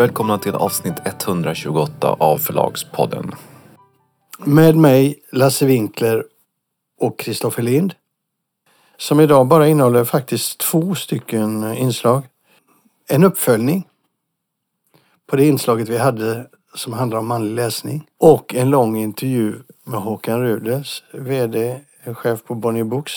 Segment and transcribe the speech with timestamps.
[0.00, 3.32] Välkomna till avsnitt 128 av Förlagspodden.
[4.44, 6.24] Med mig Lasse Winkler
[7.00, 7.94] och Kristoffer Lind.
[8.96, 12.22] Som idag bara innehåller faktiskt två stycken inslag.
[13.08, 13.88] En uppföljning
[15.30, 18.06] på det inslaget vi hade som handlar om manlig läsning.
[18.18, 19.54] Och en lång intervju
[19.84, 23.12] med Håkan Rudels, VD, chef på Bonnier Books.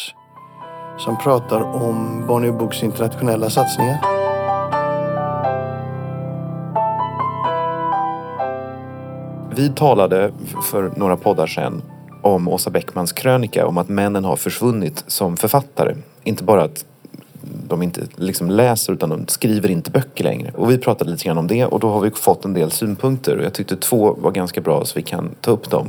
[0.98, 4.21] Som pratar om Bonnier Books internationella satsningar.
[9.56, 10.32] Vi talade
[10.64, 11.82] för några poddar sedan
[12.22, 15.96] om Åsa Bäckmans krönika om att männen har försvunnit som författare.
[16.24, 16.86] Inte bara att
[17.68, 20.52] de inte liksom läser utan de skriver inte böcker längre.
[20.56, 23.38] Och vi pratade lite grann om det och då har vi fått en del synpunkter
[23.38, 25.88] och jag tyckte två var ganska bra så vi kan ta upp dem.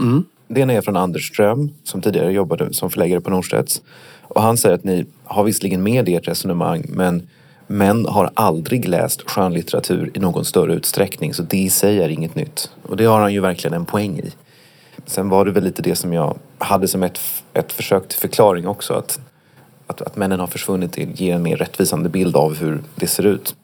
[0.00, 0.24] Mm.
[0.48, 3.82] Det ena är från Anders Ström som tidigare jobbade som förläggare på Norstedts.
[4.22, 7.28] Och han säger att ni har visserligen med i ert resonemang men
[7.66, 12.34] Män har aldrig läst skönlitteratur i någon större utsträckning så det i sig är inget
[12.34, 12.70] nytt.
[12.82, 14.32] Och det har han ju verkligen en poäng i.
[15.06, 17.20] Sen var det väl lite det som jag hade som ett,
[17.52, 18.94] ett försök till förklaring också.
[18.94, 19.20] Att,
[19.86, 23.26] att, att männen har försvunnit till ger en mer rättvisande bild av hur det ser
[23.26, 23.54] ut.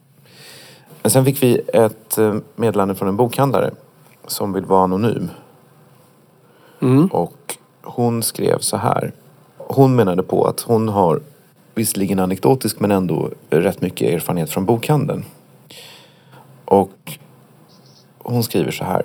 [1.03, 3.71] Men sen fick vi ett eh, meddelande från en bokhandlare
[4.27, 5.31] som vill vara anonym.
[6.83, 7.07] Mm.
[7.07, 9.13] Och hon skrev så här.
[9.57, 11.21] Hon menade på att hon har
[11.75, 15.25] visserligen anekdotisk men ändå rätt mycket erfarenhet från bokhandeln.
[16.65, 17.19] Och
[18.19, 19.03] hon skriver så här.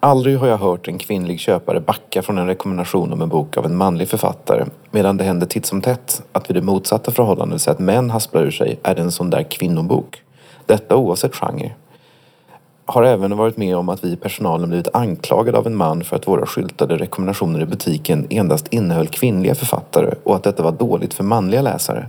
[0.00, 3.64] Aldrig har jag hört en kvinnlig köpare backa från en rekommendation om en bok av
[3.64, 7.60] en manlig författare medan det händer titt som tätt att vid det motsatta förhållandet, vill
[7.60, 10.22] säga att män hasplar ur sig, är det en sån där kvinnobok.
[10.66, 11.74] Detta oavsett genre
[12.86, 16.16] har även varit med om att vi i personalen blivit anklagade av en man för
[16.16, 21.14] att våra skyltade rekommendationer i butiken endast innehöll kvinnliga författare och att detta var dåligt
[21.14, 22.08] för manliga läsare.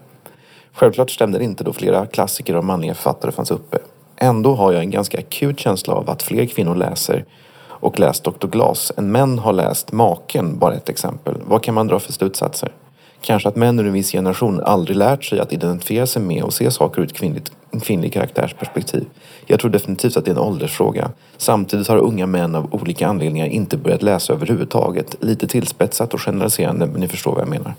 [0.73, 3.77] Självklart stämde det inte då flera klassiker av manliga författare fanns uppe.
[4.15, 7.25] Ändå har jag en ganska akut känsla av att fler kvinnor läser
[7.79, 8.47] och läst Dr.
[8.47, 11.35] Glas än män har läst Maken, bara ett exempel.
[11.47, 12.71] Vad kan man dra för slutsatser?
[13.21, 16.53] Kanske att män ur en viss generation aldrig lärt sig att identifiera sig med och
[16.53, 17.51] se saker ur ett kvinnligt,
[17.81, 19.05] kvinnlig karaktärsperspektiv.
[19.45, 21.11] Jag tror definitivt att det är en åldersfråga.
[21.37, 25.15] Samtidigt har unga män av olika anledningar inte börjat läsa överhuvudtaget.
[25.19, 27.73] Lite tillspetsat och generaliserande, men ni förstår vad jag menar.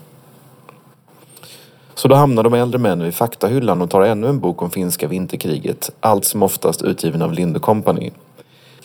[1.93, 5.07] Så då hamnar de äldre männen vid faktahyllan och tar ännu en bok om finska
[5.07, 5.91] vinterkriget.
[5.99, 8.11] Allt som oftast utgiven av Linde Company.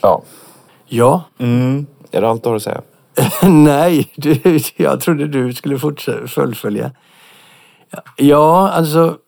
[0.01, 0.23] Ja.
[0.87, 1.23] Ja.
[1.39, 1.87] Mm.
[2.11, 2.81] Är det allt du har att säga?
[3.43, 5.79] Nej, du, jag trodde du skulle
[6.27, 6.91] fullfölja.
[8.17, 9.19] Ja, alltså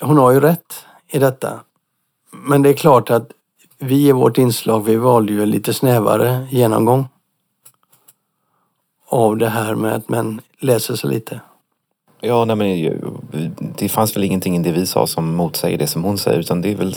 [0.00, 1.60] hon har ju rätt i detta.
[2.30, 3.30] Men det är klart att
[3.78, 7.08] vi i vårt inslag, vi valde ju en lite snävare genomgång
[9.08, 11.40] av det här med att män läser så lite.
[12.20, 13.00] Ja, nej, men
[13.78, 16.60] det fanns väl ingenting i det vi sa som motsäger det som hon säger utan
[16.60, 16.94] det är väl,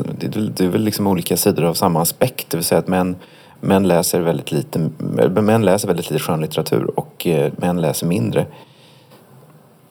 [0.55, 2.49] det är väl liksom olika sidor av samma aspekt.
[2.49, 3.15] Det vill säga att män,
[3.61, 4.89] män läser väldigt lite
[5.41, 8.47] män läser väldigt lite skönlitteratur och eh, män läser mindre.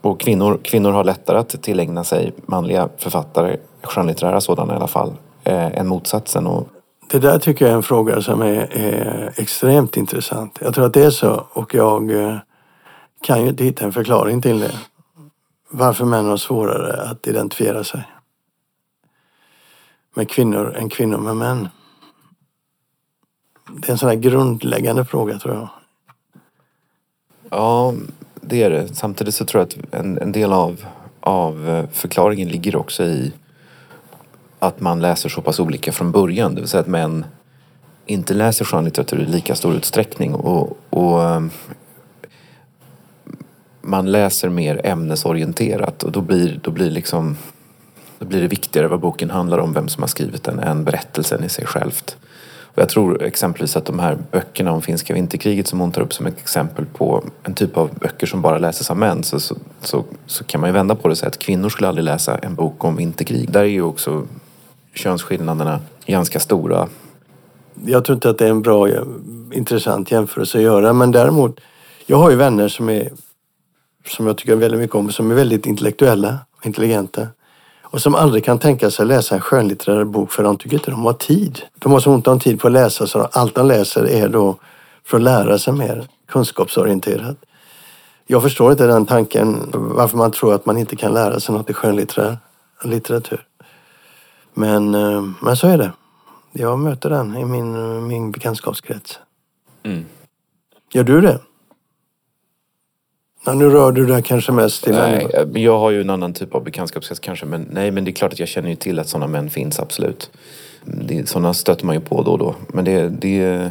[0.01, 5.13] Och kvinnor, kvinnor har lättare att tillägna sig manliga författare, skönlitterära sådana i alla fall,
[5.45, 6.47] eh, än motsatsen.
[6.47, 6.69] Och...
[7.11, 10.59] Det där tycker jag är en fråga som är, är extremt intressant.
[10.61, 12.37] Jag tror att det är så och jag eh,
[13.23, 14.73] kan ju inte hitta en förklaring till det.
[15.71, 18.03] Varför män har svårare att identifiera sig
[20.15, 21.69] med kvinnor än kvinnor med män.
[23.77, 25.69] Det är en sån här grundläggande fråga tror jag.
[27.51, 27.95] Ja,
[28.35, 28.95] det är det.
[28.95, 30.87] Samtidigt så tror jag att en, en del av,
[31.21, 33.33] av eh, förklaringen ligger också i
[34.59, 36.55] att man läser så pass olika från början.
[36.55, 37.25] Det vill säga att män
[38.07, 41.51] inte läser skönlitteratur i lika stor utsträckning och, och ehm,
[43.81, 47.37] man läser mer ämnesorienterat och då blir, då blir liksom
[48.19, 51.45] då blir det viktigare vad boken handlar om, vem som har skrivit den, än berättelsen
[51.45, 52.17] i sig självt.
[52.75, 56.13] Och jag tror exempelvis att de här böckerna om finska vinterkriget som hon tar upp
[56.13, 59.57] som ett exempel på en typ av böcker som bara läses av män så, så,
[59.81, 62.39] så, så kan man ju vända på det och säga att kvinnor skulle aldrig läsa
[62.39, 63.51] en bok om vinterkrig.
[63.51, 64.27] Där är ju också
[64.95, 66.89] könsskillnaderna ganska stora.
[67.85, 69.03] Jag tror inte att det är en bra, eh,
[69.53, 71.61] intressant jämförelse att göra men däremot,
[72.07, 73.11] jag har ju vänner som är
[74.07, 77.27] som jag tycker väldigt mycket om, som är väldigt intellektuella och intelligenta.
[77.91, 81.05] Och som aldrig kan tänka sig läsa en skönlitterär bok för de tycker inte de
[81.05, 81.63] har tid.
[81.79, 84.57] De har så ont om tid på att läsa så allt de läser är då
[85.05, 87.37] för att lära sig mer kunskapsorienterat.
[88.27, 91.71] Jag förstår inte den tanken, varför man tror att man inte kan lära sig något
[91.71, 92.39] i skönlitterär
[92.85, 93.47] litteratur.
[94.55, 95.93] Men, eh, men så är det.
[96.53, 99.19] Jag möter den i min, min bekantskapskrets.
[99.83, 100.05] Mm.
[100.93, 101.39] Gör du det?
[103.45, 106.55] Ja, nu rör du dig kanske mest till Nej, jag har ju en annan typ
[106.55, 107.47] av bekantskapskrets kanske.
[107.47, 109.81] Men nej, men det är klart att jag känner ju till att sådana män finns,
[109.81, 110.31] absolut.
[110.85, 112.55] Det, sådana stöter man ju på då och då.
[112.69, 113.71] Men det, det,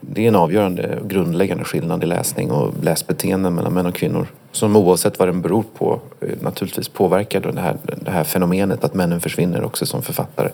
[0.00, 4.26] det är en avgörande och grundläggande skillnad i läsning och läsbeteenden mellan män och kvinnor.
[4.52, 8.94] Som oavsett vad den beror på eh, naturligtvis påverkar det här, det här fenomenet att
[8.94, 10.50] männen försvinner också som författare.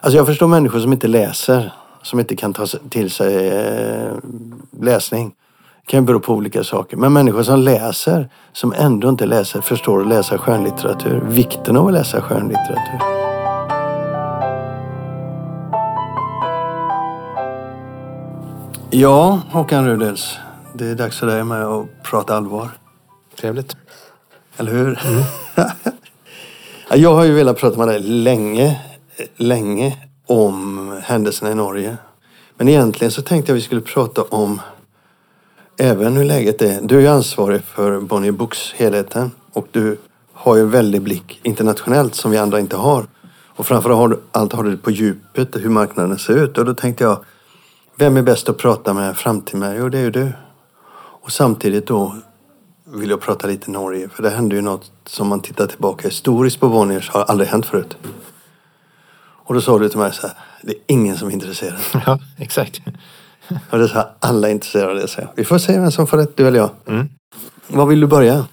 [0.00, 1.72] Alltså jag förstår människor som inte läser,
[2.02, 4.12] som inte kan ta till sig eh,
[4.80, 5.34] läsning.
[5.86, 6.96] Kan ju bero på olika saker.
[6.96, 11.20] Men människor som läser, som ändå inte läser, förstår att läsa skönlitteratur.
[11.28, 13.00] Vikten av att läsa skönlitteratur.
[18.90, 20.36] Ja, Håkan Rudels.
[20.74, 22.70] Det är dags för dig med att prata allvar.
[23.40, 23.76] Trevligt.
[24.56, 25.00] Eller hur?
[26.94, 28.80] jag har ju velat prata med dig länge,
[29.36, 29.96] länge
[30.26, 31.96] om händelserna i Norge.
[32.56, 34.60] Men egentligen så tänkte jag att vi skulle prata om
[35.76, 36.80] även hur läget är.
[36.82, 39.96] Du är ju ansvarig för Bonnier Books helheten och du
[40.32, 43.06] har ju en väldig blick internationellt som vi andra inte har.
[43.56, 46.58] Och framförallt har du det på djupet hur marknaden ser ut.
[46.58, 47.24] Och då tänkte jag,
[47.96, 49.76] vem är bäst att prata med fram till mig?
[49.78, 50.32] Jo, det är ju du.
[50.96, 52.16] Och samtidigt då
[52.84, 54.08] vill jag prata lite Norge.
[54.08, 57.66] För det hände ju något som man tittar tillbaka historiskt på Bonniers har aldrig hänt
[57.66, 57.96] förut.
[59.46, 61.78] Och då sa du till mig så här, det är ingen som är intresserad.
[62.06, 62.80] Ja, exakt.
[63.70, 65.06] Och det sa alla intresserade av.
[65.06, 66.70] Så vi får se vem som får rätt, du eller jag.
[66.86, 67.08] Mm.
[67.68, 68.46] Var vill du börja?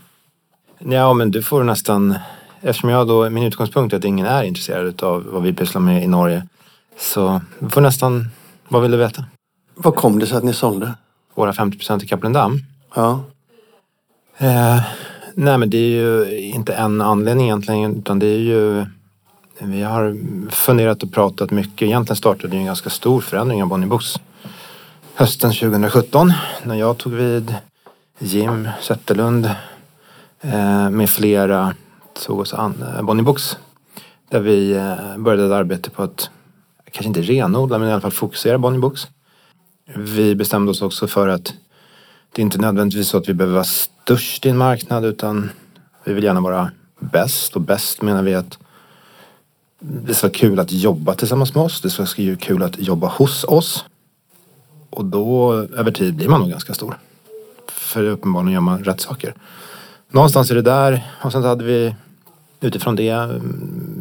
[0.80, 2.16] Ja, men du får nästan...
[2.62, 6.04] Eftersom jag då, min utgångspunkt är att ingen är intresserad av vad vi pysslar med
[6.04, 6.48] i Norge.
[7.00, 8.30] Så du får nästan...
[8.68, 9.26] Vad vill du veta?
[9.76, 10.94] Vad kom det sig att ni sålde?
[11.36, 12.60] Våra 50 procent i Kaplendam?
[12.96, 13.24] Ja.
[14.38, 14.82] Eh,
[15.34, 18.86] nej, men det är ju inte en anledning egentligen, utan det är ju...
[19.60, 20.18] Vi har
[20.52, 21.82] funderat och pratat mycket.
[21.82, 24.16] Egentligen startade en ganska stor förändring av Bonnie Books
[25.16, 27.56] hösten 2017 när jag tog vid.
[28.24, 29.46] Jim Zetterlund
[30.42, 31.75] eh, med flera
[32.25, 33.58] tog oss an eh, Bonnie Books.
[34.30, 36.30] Där vi eh, började ett arbete på att,
[36.92, 39.08] kanske inte renodla, men i alla fall fokusera Bonnie Books.
[39.96, 41.54] Vi bestämde oss också för att
[42.31, 45.50] det är inte nödvändigtvis så att vi behöver vara störst i en marknad utan
[46.04, 48.58] vi vill gärna vara bäst och bäst menar vi att
[49.80, 51.81] det ska vara kul att jobba tillsammans med oss.
[51.81, 53.86] Det ska vara kul att jobba hos oss.
[54.92, 56.98] Och då över tid blir man nog ganska stor.
[57.68, 59.34] För uppenbarligen gör man rätt saker.
[60.12, 61.96] Någonstans är det där och sen så hade vi
[62.62, 63.42] utifrån det,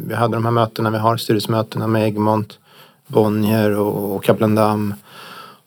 [0.07, 2.59] vi hade de här mötena vi har, styrelsemötena med Egmont,
[3.07, 4.93] Bonnier och, och Kaplan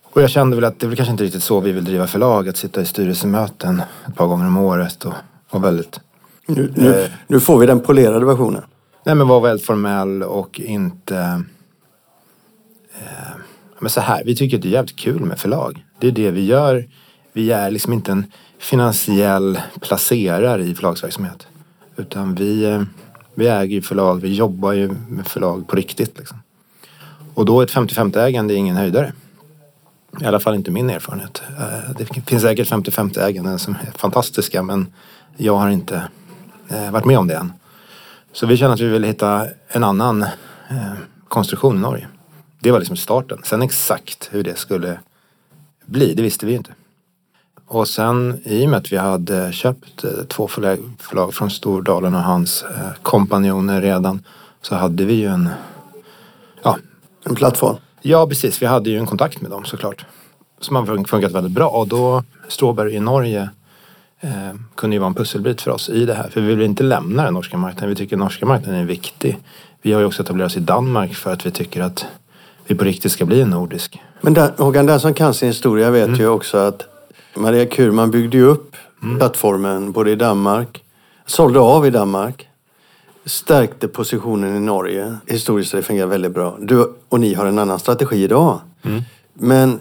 [0.02, 2.06] Och jag kände väl att det är väl kanske inte riktigt så vi vill driva
[2.06, 5.12] förlag, att sitta i styrelsemöten ett par gånger om året och
[5.50, 6.00] vara väldigt...
[6.46, 8.62] Nu, nu, eh, nu får vi den polerade versionen.
[9.04, 11.42] Nej men vara väldigt formell och inte...
[12.94, 13.33] Eh,
[13.84, 15.84] men så här, vi tycker att det är jävligt kul med förlag.
[15.98, 16.88] Det är det vi gör.
[17.32, 18.26] Vi är liksom inte en
[18.58, 21.46] finansiell placerare i förlagsverksamhet.
[21.96, 22.82] Utan vi, eh,
[23.34, 26.18] vi äger ju förlag, vi jobbar ju med förlag på riktigt.
[26.18, 26.38] Liksom.
[27.34, 29.12] Och då ett 50-50 ägande är ingen höjdare.
[30.20, 31.42] I alla fall inte min erfarenhet.
[31.58, 34.86] Eh, det finns säkert 50-50 äganden som är fantastiska men
[35.36, 36.02] jag har inte
[36.68, 37.52] eh, varit med om det än.
[38.32, 40.26] Så vi känner att vi vill hitta en annan
[41.28, 42.08] konstruktion i Norge.
[42.64, 43.40] Det var liksom starten.
[43.44, 45.00] Sen exakt hur det skulle
[45.86, 46.70] bli, det visste vi inte.
[47.66, 52.14] Och sen i och med att vi hade köpt eh, två förlag, förlag från Stordalen
[52.14, 54.24] och hans eh, kompanjoner redan
[54.62, 55.48] så hade vi ju en...
[56.62, 56.78] Ja.
[57.24, 57.76] En plattform?
[58.02, 58.62] Ja, precis.
[58.62, 60.06] Vi hade ju en kontakt med dem såklart.
[60.60, 61.68] Som har funkat väldigt bra.
[61.68, 63.48] Och då, Stråberg i Norge
[64.20, 66.28] eh, kunde ju vara en pusselbit för oss i det här.
[66.28, 67.88] För vi vill inte lämna den norska marknaden.
[67.88, 69.38] Vi tycker norska marknaden är viktig.
[69.82, 72.06] Vi har ju också etablerat oss i Danmark för att vi tycker att
[72.66, 74.00] vi på riktigt ska bli en nordisk.
[74.20, 76.20] Men där, Håkan, den som kan sin historia vet mm.
[76.20, 76.82] ju också att
[77.36, 79.18] Maria Kurman byggde ju upp mm.
[79.18, 80.84] plattformen både i Danmark,
[81.26, 82.48] sålde av i Danmark,
[83.24, 85.16] stärkte positionen i Norge.
[85.26, 86.56] Historiskt har det fungerat väldigt bra.
[86.60, 88.60] Du och ni har en annan strategi idag.
[88.82, 89.02] Mm.
[89.34, 89.80] Men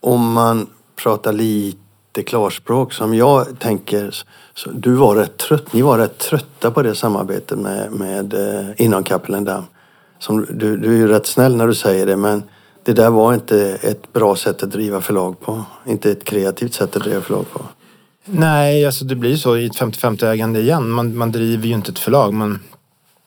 [0.00, 0.66] om man
[0.96, 4.24] pratar lite klarspråk som jag tänker.
[4.54, 8.66] Så du var rätt trött, ni var rätt trötta på det samarbetet med, med, eh,
[8.76, 9.64] inom Kapellendam
[10.24, 12.42] som, du, du är ju rätt snäll när du säger det men
[12.84, 15.64] det där var inte ett bra sätt att driva förlag på.
[15.86, 17.60] Inte ett kreativt sätt att driva förlag på.
[18.24, 20.90] Nej, alltså det blir så i ett 50-50 ägande igen.
[20.90, 22.60] Man, man driver ju inte ett förlag, man,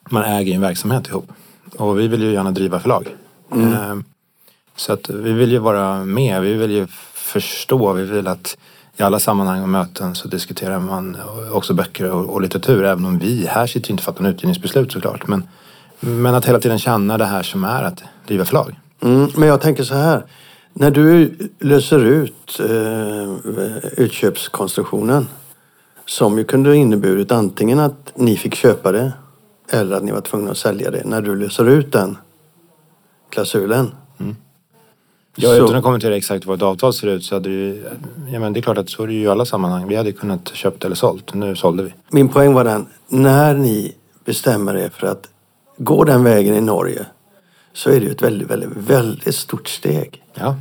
[0.10, 1.32] man äger en verksamhet ihop.
[1.76, 3.16] Och vi vill ju gärna driva förlag.
[3.52, 3.74] Mm.
[3.74, 4.04] Ehm,
[4.76, 8.58] så att vi vill ju vara med, vi vill ju förstå, vi vill att
[8.98, 11.18] i alla sammanhang och möten så diskuterar man
[11.52, 12.84] också böcker och, och litteratur.
[12.84, 15.28] Även om vi här sitter inte och fattar utgivningsbeslut såklart.
[15.28, 15.48] Men
[16.00, 18.80] men att hela tiden känna det här som är att driva förlag.
[19.02, 20.26] Mm, men jag tänker så här.
[20.74, 23.34] När du löser ut eh,
[24.04, 25.28] utköpskonstruktionen
[26.06, 29.14] som ju kunde inneburit antingen att ni fick köpa det
[29.72, 31.02] eller att ni var tvungna att sälja det.
[31.06, 32.18] När du löser ut den
[33.30, 33.92] klausulen.
[35.40, 37.84] Ja, Så- utan att kommentera exakt vad ett avtal ser ut så hade ju,
[38.32, 39.88] ja men det är klart att så är det ju i alla sammanhang.
[39.88, 41.34] Vi hade kunnat köpt eller sålt.
[41.34, 41.94] Nu sålde vi.
[42.10, 45.30] Min poäng var den, när ni bestämmer er för att
[45.78, 47.06] gå den vägen i Norge
[47.74, 50.24] så är det ju ett väldigt, väldigt, väldigt stort steg.
[50.34, 50.56] Ja,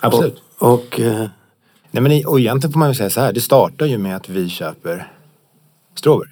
[0.00, 0.42] absolut.
[0.58, 1.26] Och, och eh,
[1.94, 3.32] Nej, men och egentligen får man ju säga så här.
[3.32, 5.12] Det startar ju med att vi köper
[5.94, 6.30] Strawberry.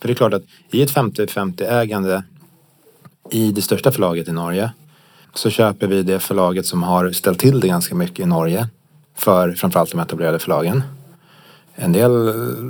[0.00, 2.22] För det är klart att i ett 50-50 ägande
[3.30, 4.72] i det största förlaget i Norge
[5.34, 8.68] så köper vi det förlaget som har ställt till det ganska mycket i Norge
[9.14, 10.82] för framförallt de etablerade förlagen.
[11.74, 12.12] En del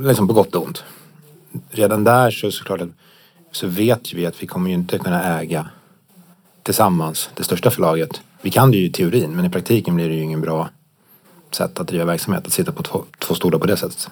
[0.07, 0.85] liksom på gott och ont.
[1.71, 2.89] Redan där så såklart att
[3.53, 5.69] så vet vi att vi kommer ju inte kunna äga
[6.63, 8.21] tillsammans det största förlaget.
[8.43, 10.69] Vi kan det ju i teorin men i praktiken blir det ju ingen bra
[11.51, 14.09] sätt att driva verksamhet, att sitta på två, två stolar på det sättet.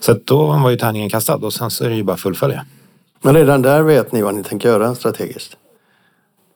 [0.00, 2.66] Så då var ju tärningen kastad och sen så är det ju bara att fullfölja.
[3.22, 5.56] Men redan där vet ni vad ni tänker göra strategiskt.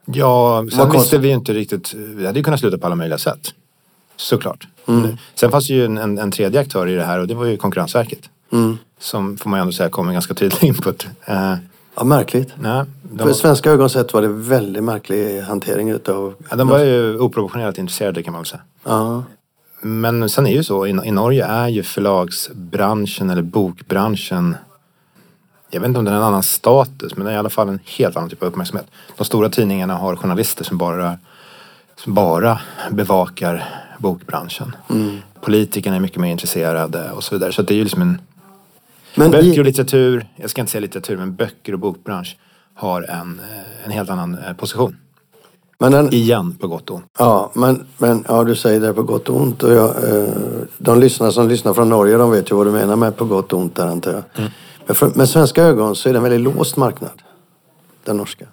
[0.05, 2.95] Ja, sen Vad visste vi ju inte riktigt, vi hade ju kunnat sluta på alla
[2.95, 3.55] möjliga sätt.
[4.17, 4.67] Såklart.
[5.35, 7.57] Sen fanns ju en, en, en tredje aktör i det här och det var ju
[7.57, 8.31] Konkurrensverket.
[8.99, 11.07] Som får man ju ändå säga kom med ganska tydlig input.
[11.31, 11.55] Uh,
[11.95, 12.53] Ja, märkligt.
[12.59, 12.85] nej,
[13.19, 16.35] För svenska ögon sett var det väldigt märklig hantering utav...
[16.51, 18.63] ja, de var ju oproportionerligt intresserade kan man väl säga.
[18.85, 19.23] Ja.
[19.81, 24.57] Men sen är det ju så, i, Norge är ju förlagsbranschen eller bokbranschen
[25.71, 27.69] jag vet inte om den har en annan status men det är i alla fall
[27.69, 28.87] en helt annan typ av uppmärksamhet.
[29.17, 31.19] De stora tidningarna har journalister som bara,
[31.97, 32.61] som bara
[32.91, 33.65] bevakar
[33.99, 34.77] bokbranschen.
[35.41, 37.53] Politikerna är mycket mer intresserade och så vidare.
[37.53, 38.21] Så det är ju liksom en
[39.15, 42.37] Men böcker och litteratur, jag ska inte säga litteratur men böcker och bokbransch
[42.75, 44.97] har en, eh, en helt annan eh, position.
[45.79, 47.07] men den, Igen på gott och ont.
[47.19, 49.63] ja, men, men ja, du säger det på gott och ont.
[49.63, 50.29] Och jag, eh,
[50.79, 53.53] de lyssnare som lyssnar från Norge de vet ju vad du menar med på gott
[53.53, 54.51] och ont där antar jag.
[54.87, 57.23] Men för, med svenska ögon så är det en väldigt låst marknad.
[58.05, 58.47] Den norska.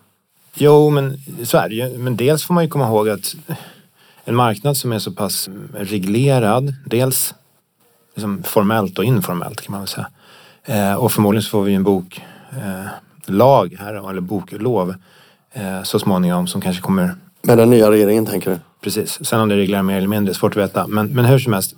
[0.53, 1.97] Jo, men så är det ju.
[1.97, 3.35] Men dels får man ju komma ihåg att
[4.23, 7.33] en marknad som är så pass reglerad, dels
[8.15, 10.07] liksom formellt och informellt kan man väl säga.
[10.71, 14.95] Eh, och förmodligen så får vi en bok, eh, här, eller boklov
[15.53, 18.57] eh, så småningom som kanske kommer Med den nya regeringen tänker du?
[18.81, 19.25] Precis.
[19.25, 20.87] Sen om det reglerar mer eller mindre svårt att veta.
[20.87, 21.75] Men, men hur som helst,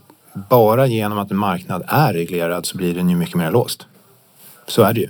[0.50, 3.86] bara genom att en marknad är reglerad så blir den ju mycket mer låst.
[4.68, 5.10] Så är det ju.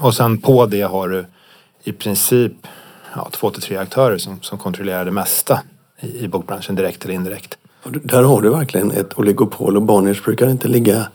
[0.00, 1.26] Och sen på det har du
[1.84, 2.52] i princip
[3.16, 5.60] ja, två till tre aktörer som, som kontrollerar det mesta
[6.00, 7.58] i, i bokbranschen direkt eller indirekt.
[7.84, 11.06] Där har du verkligen ett oligopol och Bonniers brukar inte ligga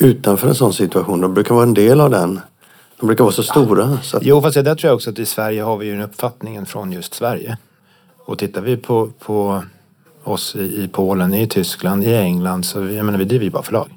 [0.00, 1.20] utanför en sån situation.
[1.20, 2.40] De brukar vara en del av den.
[3.00, 3.98] De brukar vara så stora.
[4.02, 5.92] Så att, Jo, fast det där tror jag också att i Sverige har vi ju
[5.92, 7.56] den uppfattningen från just Sverige.
[8.24, 9.62] Och tittar vi på, på
[10.24, 13.62] oss i, i Polen, i Tyskland, i England så jag menar, vi driver ju bara
[13.62, 13.88] förlag.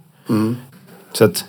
[1.13, 1.45] Så att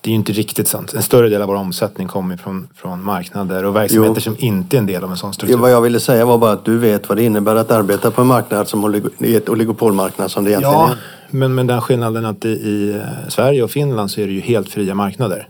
[0.00, 0.94] det är ju inte riktigt sant.
[0.94, 4.20] En större del av vår omsättning kommer från, från marknader och verksamheter Jo.
[4.20, 5.58] som inte är en del av en sån struktur.
[5.58, 8.20] vad jag ville säga var bara att du vet vad det innebär att arbeta på
[8.20, 10.96] en marknad som oligo, i ett oligopolmarknad som det egentligen Ja, är.
[11.30, 14.40] Men, men den skillnaden att i, i eh, Sverige och Finland så är det ju
[14.40, 15.48] helt fria marknader.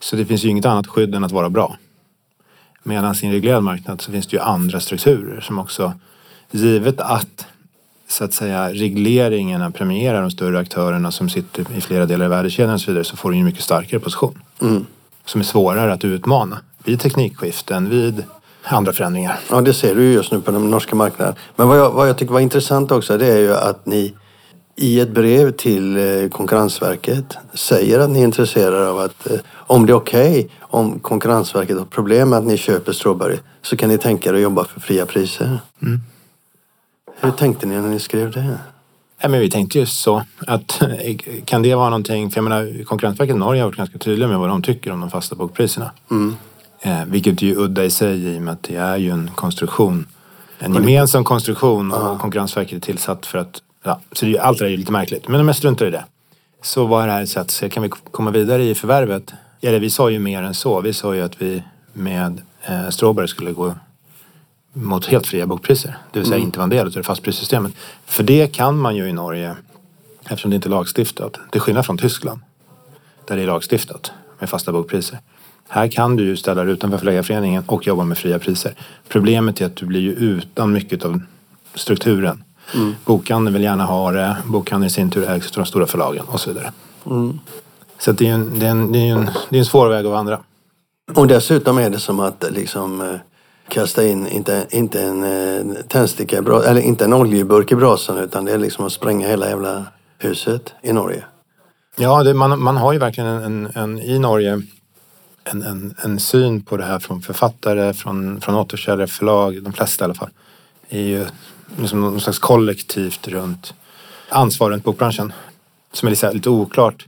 [0.00, 1.76] Så det finns ju inget annat skydd än att vara bra.
[2.82, 5.92] Medan i en reglerad marknad så finns det ju andra strukturer som också,
[6.50, 7.46] givet att
[8.08, 12.74] så att säga regleringarna premierar de större aktörerna som sitter i flera delar av värdekedjan
[12.74, 14.42] och så vidare så får du ju en mycket starkare position.
[15.24, 18.24] Som är svårare att utmana vid teknikskiften, vid
[18.62, 19.38] andra förändringar.
[19.50, 21.34] Ja, det ser du ju just nu på den norska marknaden.
[21.56, 24.14] Men vad jag, vad jag tycker var intressant också det är ju att ni
[24.78, 29.86] i ett brev till eh, Konkurrensverket säger att ni är intresserade av att eh, om
[29.86, 33.98] det är okej om Konkurrensverket har problem med att ni köper Strawberry så kan ni
[33.98, 35.58] tänka er att jobba för fria priser.
[37.20, 38.58] Hur tänkte ni när ni skrev det?
[39.22, 42.84] Nej, men vi tänkte ju så att eh, kan det vara någonting, för jag menar
[42.84, 45.90] Konkurrensverket i Norge har varit ganska tydliga med vad de tycker om de fasta bokpriserna.
[46.80, 49.30] Eh, vilket är ju udda i sig i och med att det är ju en
[49.34, 50.06] konstruktion,
[50.58, 54.66] en gemensam konstruktion och Konkurrensverket är tillsatt för att, ja, så det allt det där
[54.66, 55.28] är ju lite märkligt.
[55.28, 56.04] Men de mest struntar i det.
[56.62, 59.32] Så var det här ett sätt, så kan vi komma vidare i förvärvet?
[59.60, 60.80] Eller vi sa ju mer än så.
[60.80, 63.74] Vi sa ju att vi med eh, Strawberry skulle gå
[64.72, 65.96] mot helt fria bokpriser.
[66.12, 67.72] Det vill säga inte vara en del av det fastprissystemet.
[68.04, 69.56] För det kan man ju i Norge
[70.24, 71.38] eftersom det inte är lagstiftat.
[71.50, 72.40] Till skillnad från Tyskland
[73.24, 75.18] där det är lagstiftat med fasta bokpriser.
[75.68, 78.74] Här kan du ju ställa dig utanför förläggarföreningen och jobba med fria priser.
[79.08, 81.22] Problemet är att du blir ju utan mycket av
[81.74, 82.44] strukturen.
[83.04, 86.40] Bokhandeln vill gärna ha det, bokhandeln i sin tur ägs av de stora förlagen och
[86.40, 86.72] så vidare.
[87.98, 89.88] Så att det är en, det är en, det är en, det är en svår
[89.88, 90.40] väg att vandra.
[91.14, 93.14] Och dessutom är det som att eh, liksom eh,
[93.68, 98.52] kasta in, inte, inte en eh, tändsticka, eller inte en oljeburk i brasan utan det
[98.52, 99.86] är liksom att spränga hela jävla
[100.18, 101.24] huset i Norge.
[101.96, 104.62] Ja, det, man, man har ju verkligen en, en, en, i Norge
[105.44, 110.04] en, en, en syn på det här från författare, från, från återförsäljare, förlag, de flesta
[110.04, 110.30] i alla fall.
[110.88, 111.26] är ju
[111.76, 113.74] liksom någon slags kollektivt runt
[114.28, 115.32] ansvar runt bokbranschen.
[115.92, 117.06] Som är lite, oklart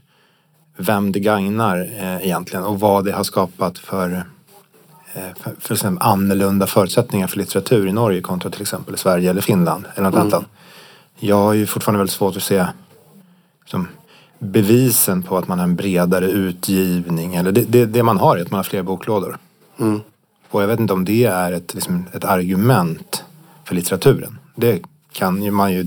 [0.77, 4.25] vem det gagnar eh, egentligen och vad det har skapat för,
[5.13, 9.41] eh, för, för exempel, annorlunda förutsättningar för litteratur i Norge kontra till exempel Sverige eller
[9.41, 10.33] Finland eller något mm.
[10.33, 10.45] annat.
[11.19, 12.65] Jag har ju fortfarande väldigt svårt att se
[13.65, 13.87] som,
[14.39, 17.35] bevisen på att man har en bredare utgivning.
[17.35, 19.37] Eller det, det, det man har är att man har fler boklådor.
[19.79, 20.01] Mm.
[20.49, 23.23] Och jag vet inte om det är ett, liksom, ett argument
[23.63, 24.37] för litteraturen.
[24.55, 24.81] Det
[25.11, 25.83] kan man ju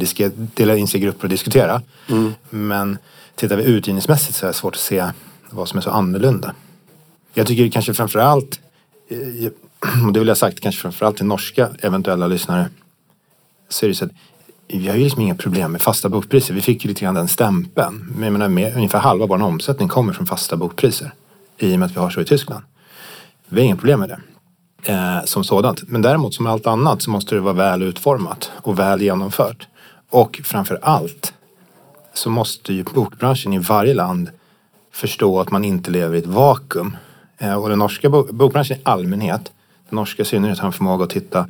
[0.54, 1.82] dela in sig i grupper och diskutera.
[2.08, 2.32] Mm.
[2.50, 2.98] Men
[3.34, 5.10] tittar vi utgivningsmässigt så är det svårt att se
[5.50, 6.54] vad som är så annorlunda.
[7.34, 8.60] Jag tycker kanske framförallt,
[9.08, 9.50] eh,
[10.06, 12.68] och det vill jag sagt, kanske framförallt till norska eventuella lyssnare.
[13.68, 14.10] Så är det så att
[14.68, 16.54] vi har ju liksom inga problem med fasta bokpriser.
[16.54, 18.12] Vi fick ju lite grann den stämpeln.
[18.14, 21.12] Men jag menar, med, ungefär halva vår omsättning kommer från fasta bokpriser.
[21.58, 22.64] I och med att vi har så i Tyskland.
[23.48, 24.20] Vi har inga problem med det.
[24.86, 25.88] Eh, som sådant.
[25.88, 29.68] Men däremot som allt annat så måste det vara väl utformat och väl genomfört.
[30.10, 31.34] Och framför allt
[32.14, 34.30] så måste ju bokbranschen i varje land
[34.92, 36.96] förstå att man inte lever i ett vakuum.
[37.38, 39.52] Eh, och den norska bokbranschen i allmänhet,
[39.88, 41.46] den norska i synnerhet har en förmåga att titta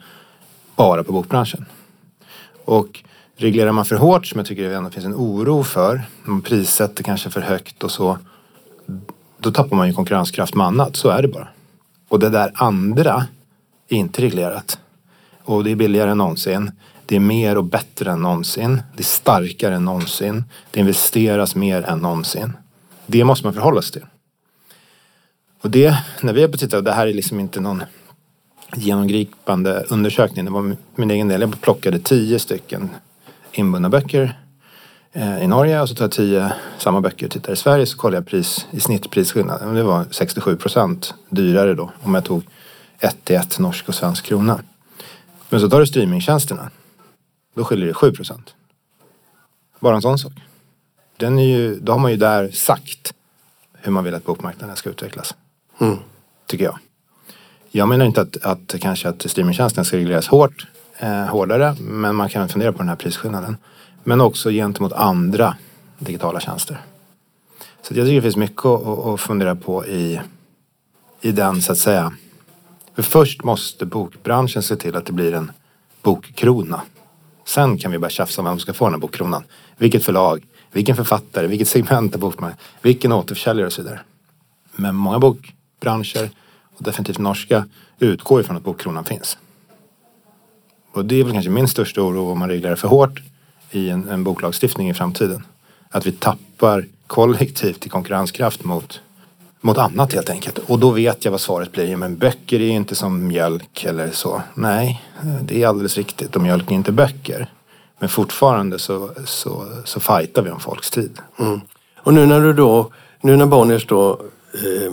[0.77, 1.67] bara på bokbranschen.
[2.65, 3.03] Och
[3.37, 7.05] reglerar man för hårt, som jag tycker det ändå finns en oro för, man prissätter
[7.05, 8.19] kanske för högt och så,
[9.39, 10.97] då tappar man ju konkurrenskraft med annat.
[10.97, 11.49] Så är det bara.
[12.15, 13.27] Och det där andra
[13.89, 14.79] är inte reglerat.
[15.43, 16.71] Och det är billigare än någonsin.
[17.07, 18.83] Det är mer och bättre än någonsin.
[18.97, 20.45] Det är starkare än någonsin.
[20.71, 22.53] Det investeras mer än någonsin.
[23.07, 24.09] Det måste man förhålla sig till.
[25.61, 27.83] Och det, när vi har på titta, det här är liksom inte någon
[28.77, 30.45] genomgripande undersökning.
[30.45, 31.41] Det var min egen del.
[31.41, 32.91] Jag plockade tio stycken
[33.53, 34.39] inbundna böcker
[35.17, 38.17] i Norge och så tar jag tio samma böcker och tittar i Sverige så kollar
[38.17, 39.75] jag pris, i snittprisskillnaden.
[39.75, 42.43] Det var 67 procent dyrare då om jag tog
[42.99, 44.61] ett till ett norsk och svensk krona.
[45.49, 46.71] Men så tar du streamingtjänsterna.
[47.55, 48.55] Då skiljer det 7 procent.
[49.81, 50.33] Bara en sån sak.
[51.17, 53.15] Den är ju, då har man ju där sagt
[53.73, 55.35] hur man vill att bokmarknaden ska utvecklas.
[55.81, 55.97] Mm.
[56.47, 56.79] Tycker jag.
[57.71, 60.67] Jag menar inte att, att kanske att streamingtjänsten ska regleras hårt,
[60.99, 63.57] eh, hårdare, men man kan fundera på den här prisskillnaden.
[64.05, 65.57] Men också gentemot andra
[65.99, 66.81] digitala tjänster.
[67.59, 70.21] Så jag tycker det finns mycket att, fundera på i,
[71.21, 72.13] i den så att säga.
[72.95, 75.53] För först måste bokbranschen se till att det blir en
[76.03, 76.81] bokkrona.
[77.45, 79.45] Sen kan vi börja tjafsa om vem som ska få den här bokkronan.
[79.77, 84.01] Vilket förlag, vilken författare, vilket segment av bokmarknaden, vilken återförsäljare och så vidare.
[84.77, 86.31] Men många bokbranscher
[86.77, 87.67] och definitivt norska,
[87.99, 89.39] utgår ifrån att bokkronan finns.
[90.93, 93.21] Och det är väl kanske min största oro om man reglerar för hårt
[93.75, 95.47] i en, en boklagstiftning i framtiden.
[95.91, 99.01] Att vi tappar kollektivt i konkurrenskraft mot,
[99.61, 100.59] mot annat helt enkelt.
[100.59, 101.97] Och då vet jag vad svaret blir.
[101.97, 104.43] Men böcker är inte som mjölk eller så.
[104.55, 105.03] Nej,
[105.43, 106.37] det är alldeles riktigt.
[106.37, 107.51] Och mjölk är inte böcker.
[107.99, 111.19] Men fortfarande så, så, så fightar vi om folks tid.
[111.39, 111.61] Mm.
[111.97, 114.21] Och nu när du då, nu när Bonniers då
[114.55, 114.93] eh,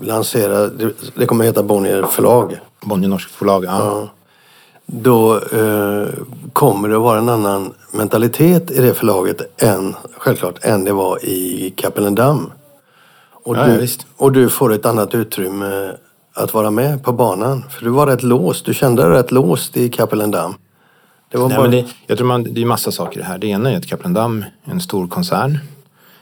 [0.00, 0.66] lansera,
[1.14, 2.60] det kommer att heta Bonnier förlag.
[2.80, 3.70] Bonnier Norsk förlag, ja.
[3.70, 4.08] ja.
[4.92, 6.08] Då eh,
[6.52, 11.24] kommer det att vara en annan mentalitet i det förlaget än, självklart, än det var
[11.24, 12.52] i Kapellendam.
[13.32, 15.92] Och, ja, du, och du får ett annat utrymme
[16.34, 17.64] att vara med på banan.
[17.70, 20.54] För du var rätt låst, du kände dig rätt låst i Kapellendam.
[21.30, 21.68] Det var Nej, bara...
[21.68, 23.38] men det, jag tror man, det är massa saker i det här.
[23.38, 25.58] Det ena är att Kapellendam är en stor koncern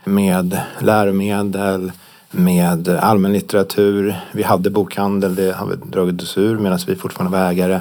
[0.04, 1.92] med läromedel,
[2.30, 4.16] med allmänlitteratur.
[4.32, 7.80] Vi hade bokhandel, det har vi dragit oss ur medan vi fortfarande var ägare.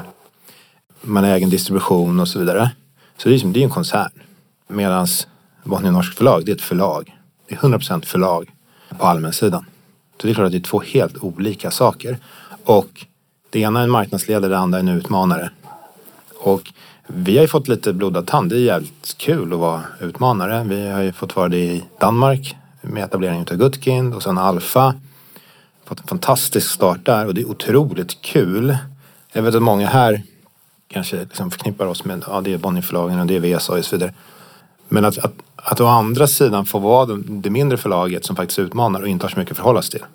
[1.07, 2.71] Man har egen distribution och så vidare.
[3.17, 4.11] Så det är, det är en koncern.
[4.67, 5.07] Medan
[5.63, 7.15] Bonnier Norsk förlag, det är ett förlag.
[7.47, 8.51] Det är 100% förlag
[8.99, 9.65] på allmänsidan.
[10.21, 12.17] Så det är klart att det är två helt olika saker.
[12.63, 13.05] Och
[13.49, 15.49] det ena är en marknadsledare, det andra är en utmanare.
[16.39, 16.73] Och
[17.07, 18.49] vi har ju fått lite blodad tand.
[18.49, 20.63] Det är jävligt kul att vara utmanare.
[20.63, 24.95] Vi har ju fått vara det i Danmark med etableringen av Gutkind och sen Alfa.
[25.85, 28.77] Fått en fantastisk start där och det är otroligt kul.
[29.31, 30.23] Jag vet att många här
[30.95, 33.95] kanske liksom förknippar oss med ja, det är Bonnierförlagen och det är VSA och så
[33.95, 34.13] vidare.
[34.87, 39.01] Men att, att, att å andra sidan få vara det mindre förlaget som faktiskt utmanar
[39.01, 40.07] och inte har så mycket att förhålla sig till.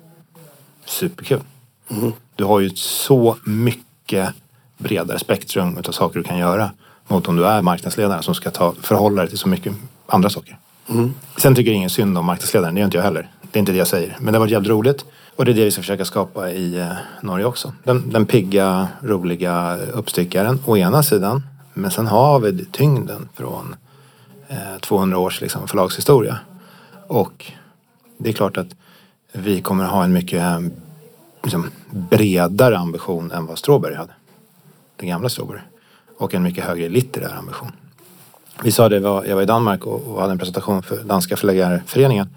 [0.85, 1.39] Superkul.
[1.89, 2.11] Mm.
[2.35, 4.29] Du har ju så mycket
[4.77, 6.71] bredare spektrum av saker du kan göra
[7.07, 9.73] mot om du är marknadsledare som ska ta, förhålla dig till så mycket
[10.07, 10.57] andra saker.
[10.89, 11.13] Mm.
[11.37, 13.29] Sen tycker jag ingen synd om marknadsledaren, det gör inte jag heller.
[13.51, 14.17] Det är inte det jag säger.
[14.19, 15.05] Men det har varit jävligt roligt.
[15.35, 16.91] Och det är det vi ska försöka skapa i eh,
[17.21, 17.73] Norge också.
[17.83, 21.43] Den, den pigga, roliga uppstickaren å ena sidan.
[21.73, 23.75] Men sen har vi tyngden från
[24.47, 26.39] eh, 200 års liksom, förlagshistoria.
[27.07, 27.51] Och
[28.17, 28.75] det är klart att
[29.31, 30.59] vi kommer ha en mycket eh,
[31.43, 34.13] liksom, bredare ambition än vad Stråberg hade.
[34.95, 35.61] Den gamla Stråberg.
[36.17, 37.71] Och en mycket högre litterär ambition.
[38.63, 42.29] Vi sa det, jag var i Danmark och hade en presentation för Danska förläggarföreningen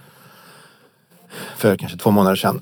[1.57, 2.61] för kanske två månader sedan.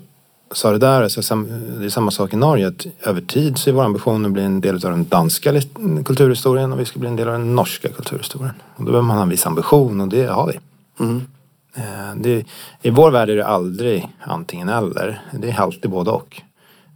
[0.53, 1.35] Sa det där, så
[1.79, 2.67] det är samma sak i Norge.
[2.67, 5.61] Att över tid så är vår ambition att bli en del av den danska
[6.05, 8.53] kulturhistorien och vi ska bli en del av den norska kulturhistorien.
[8.75, 10.59] Och då behöver man ha en viss ambition och det har vi.
[11.05, 11.21] Mm.
[12.15, 12.45] Det,
[12.81, 15.21] I vår värld är det aldrig antingen eller.
[15.31, 16.41] Det är alltid både och.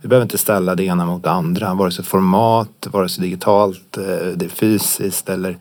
[0.01, 1.73] Vi behöver inte ställa det ena mot det andra.
[1.73, 4.03] Vare sig format, vare sig digitalt, eh,
[4.35, 5.57] det är fysiskt eller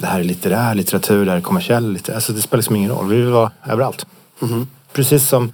[0.00, 2.14] det här är litterär litteratur, det här är kommersiell litteratur.
[2.14, 3.08] Alltså det spelar liksom ingen roll.
[3.08, 4.06] Vi vill vara överallt.
[4.42, 4.66] Mm.
[4.92, 5.52] Precis som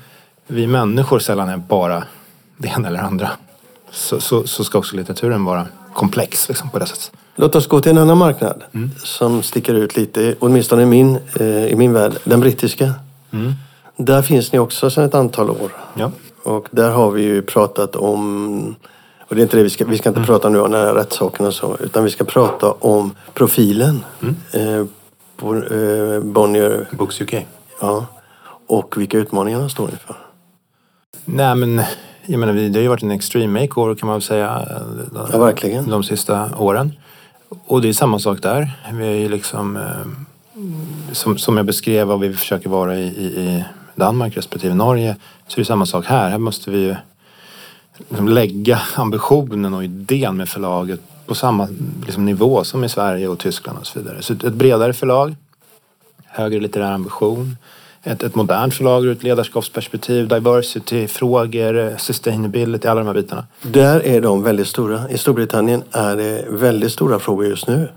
[0.51, 2.05] vi människor sällan är bara
[2.57, 3.31] det ena eller andra.
[3.91, 7.13] Så, så, så ska också litteraturen vara komplex liksom, på det sättet.
[7.37, 8.91] Låt oss gå till en annan marknad mm.
[9.05, 12.95] som sticker ut lite, åtminstone i min, eh, i min värld, den brittiska.
[13.31, 13.53] Mm.
[13.97, 15.71] Där finns ni också sedan ett antal år.
[15.95, 16.11] Ja.
[16.45, 18.75] Och där har vi ju pratat om,
[19.29, 20.27] och det är inte det vi ska, vi ska inte mm.
[20.27, 24.37] prata nu om den här rättssaken och så, utan vi ska prata om profilen mm.
[24.53, 24.87] eh,
[25.37, 26.89] på eh, Bonnier.
[26.93, 27.35] Books UK.
[27.81, 28.07] Ja.
[28.67, 30.17] Och vilka utmaningar står inför.
[31.33, 31.83] Nej men,
[32.27, 34.69] jag menar det har ju varit en extreme makeover kan man väl säga.
[35.33, 35.91] Ja, verkligen.
[35.91, 36.93] De sista åren.
[37.67, 38.73] Och det är samma sak där.
[38.93, 39.83] Vi är ju liksom, eh,
[41.13, 43.65] som, som jag beskrev vad vi försöker vara i, i
[43.95, 45.17] Danmark respektive Norge,
[45.47, 46.31] så är det samma sak här.
[46.31, 46.97] Här måste vi ju
[48.09, 51.69] liksom lägga ambitionen och idén med förlaget på samma
[52.05, 54.23] liksom, nivå som i Sverige och Tyskland och så vidare.
[54.23, 55.35] Så ett bredare förlag,
[56.27, 57.57] högre litterär ambition,
[58.03, 63.47] ett, ett modernt förlag ur ett ledarskapsperspektiv, diversity-frågor, sustainability, alla de här bitarna.
[63.63, 65.11] Där är de väldigt stora.
[65.11, 67.89] I Storbritannien är det väldigt stora frågor just nu.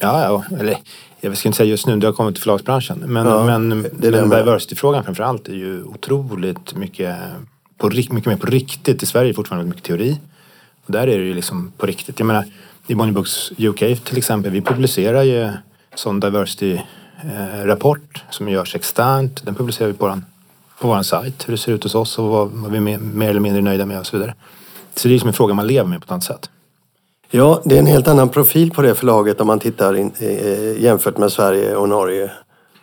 [0.00, 0.56] Ja, ja.
[0.58, 0.78] Eller,
[1.20, 2.98] jag ska inte säga just nu, det har kommit till förlagsbranschen.
[3.06, 7.16] Men, ja, men, men diversity-frågan framförallt är ju otroligt mycket,
[7.78, 9.02] på, mycket mer på riktigt.
[9.02, 10.20] I Sverige är fortfarande mycket teori.
[10.86, 12.18] Och där är det ju liksom på riktigt.
[12.18, 12.44] Jag menar,
[12.86, 15.50] i Bonnie Books UK till exempel, vi publicerar ju
[15.94, 16.78] sån diversity
[17.24, 19.46] Eh, rapport som görs externt.
[19.46, 20.22] Den publicerar vi på vår,
[20.80, 23.30] på vår sajt, hur det ser ut hos oss och vad, vad vi är mer,
[23.30, 24.34] eller mindre nöjda med och så vidare.
[24.94, 26.50] Så det är som en fråga man lever med på ett annat sätt.
[27.30, 30.82] Ja, det är en helt annan profil på det förlaget om man tittar in, eh,
[30.82, 32.30] jämfört med Sverige och Norge.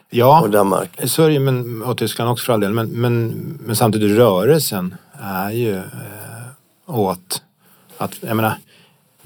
[0.10, 1.00] Ja, och Danmark.
[1.00, 2.74] är det men, och Tyskland också för all del.
[2.74, 3.28] Men, men,
[3.66, 5.84] men samtidigt rörelsen är ju eh,
[6.86, 7.42] åt
[7.98, 8.58] att, jag menar,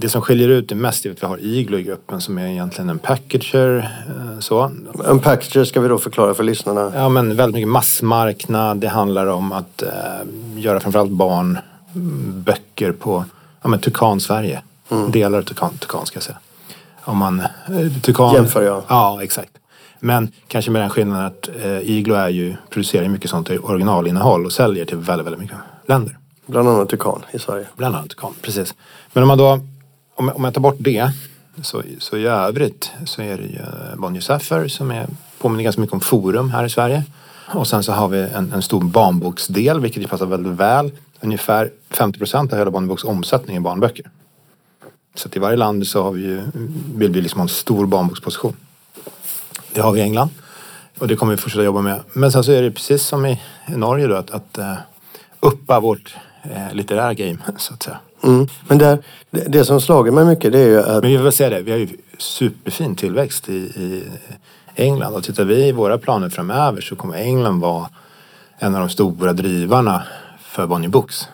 [0.03, 2.47] det som skiljer ut det mest är att vi har Iglo i gruppen som är
[2.47, 3.91] egentligen en packager.
[4.07, 4.71] Eh, så.
[5.05, 6.91] En packager ska vi då förklara för lyssnarna.
[6.95, 8.77] Ja men väldigt mycket massmarknad.
[8.77, 9.89] Det handlar om att eh,
[10.55, 13.25] göra framförallt barnböcker på
[13.61, 14.61] ja, men Tukan Sverige.
[14.89, 15.11] Mm.
[15.11, 16.37] Delar av Tukan, Tukan ska jag säga.
[17.03, 17.47] Om man, eh,
[18.01, 18.83] Tukan, Jämför jag.
[18.87, 19.51] Ja exakt.
[19.99, 24.51] Men kanske med den skillnaden att eh, Iglo är ju, producerar mycket sånt originalinnehåll och
[24.51, 26.17] säljer till väldigt, väldigt mycket länder.
[26.45, 27.65] Bland annat Tukan i Sverige.
[27.75, 28.75] Bland annat Tukan, precis.
[29.13, 29.59] Men om man då
[30.15, 31.11] om, om jag tar bort det
[31.61, 33.61] så, så i övrigt så är det ju
[33.97, 37.03] Bonnier Saffer som är, påminner ganska mycket om Forum här i Sverige.
[37.53, 40.91] Och sen så har vi en, en stor barnboksdel vilket ju passar väldigt väl.
[41.21, 44.05] Ungefär 50 procent av hela Bonnierboks omsättning är barnböcker.
[45.15, 46.41] Så att i varje land så har vi ju,
[46.95, 48.55] vill vi liksom ha en stor barnboksposition.
[49.73, 50.29] Det har vi i England.
[50.99, 51.99] Och det kommer vi fortsätta jobba med.
[52.13, 54.75] Men sen så är det precis som i, i Norge då att, att eh,
[55.39, 57.99] uppa vårt eh, litterära game så att säga.
[58.23, 58.47] Mm.
[58.67, 61.03] Men där, det, det som slagit mig mycket det är ju att...
[61.03, 64.03] Men vi får säga det, vi har ju superfin tillväxt i, i
[64.75, 67.89] England och tittar vi i våra planer framöver så kommer England vara
[68.59, 70.03] en av de stora drivarna
[70.39, 71.27] för Bonnier Books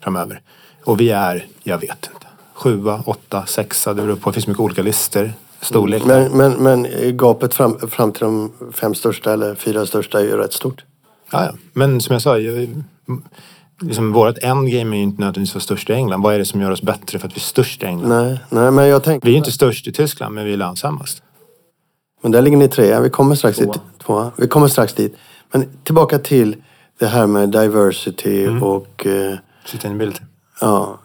[0.00, 0.40] framöver.
[0.84, 4.60] Och vi är, jag vet inte, sjua, åtta, sexa, det beror på, det finns mycket
[4.60, 5.32] olika listor.
[5.60, 6.04] Storlek.
[6.04, 10.36] Men, men, men gapet fram, fram till de fem största eller fyra största är ju
[10.36, 10.84] rätt stort.
[11.30, 11.52] Ja, ja.
[11.72, 12.38] men som jag sa,
[13.80, 16.22] liksom, vårt endgame är ju inte nödvändigtvis att vara störst i England.
[16.22, 18.08] Vad är det som gör oss bättre för att vi är störst i England?
[18.08, 19.26] Nej, nej men jag tänkte...
[19.26, 21.22] Vi är ju inte störst i Tyskland, men vi är lönsammast.
[22.22, 23.00] Men där ligger ni trea.
[23.00, 23.80] Vi kommer strax dit.
[24.06, 24.30] Tvåa.
[24.36, 25.16] Vi kommer strax dit.
[25.52, 26.56] Men tillbaka till
[26.98, 28.62] det här med diversity mm.
[28.62, 29.06] och...
[29.06, 29.34] Eh,
[29.66, 30.20] Sustainability.
[30.60, 30.98] Ja.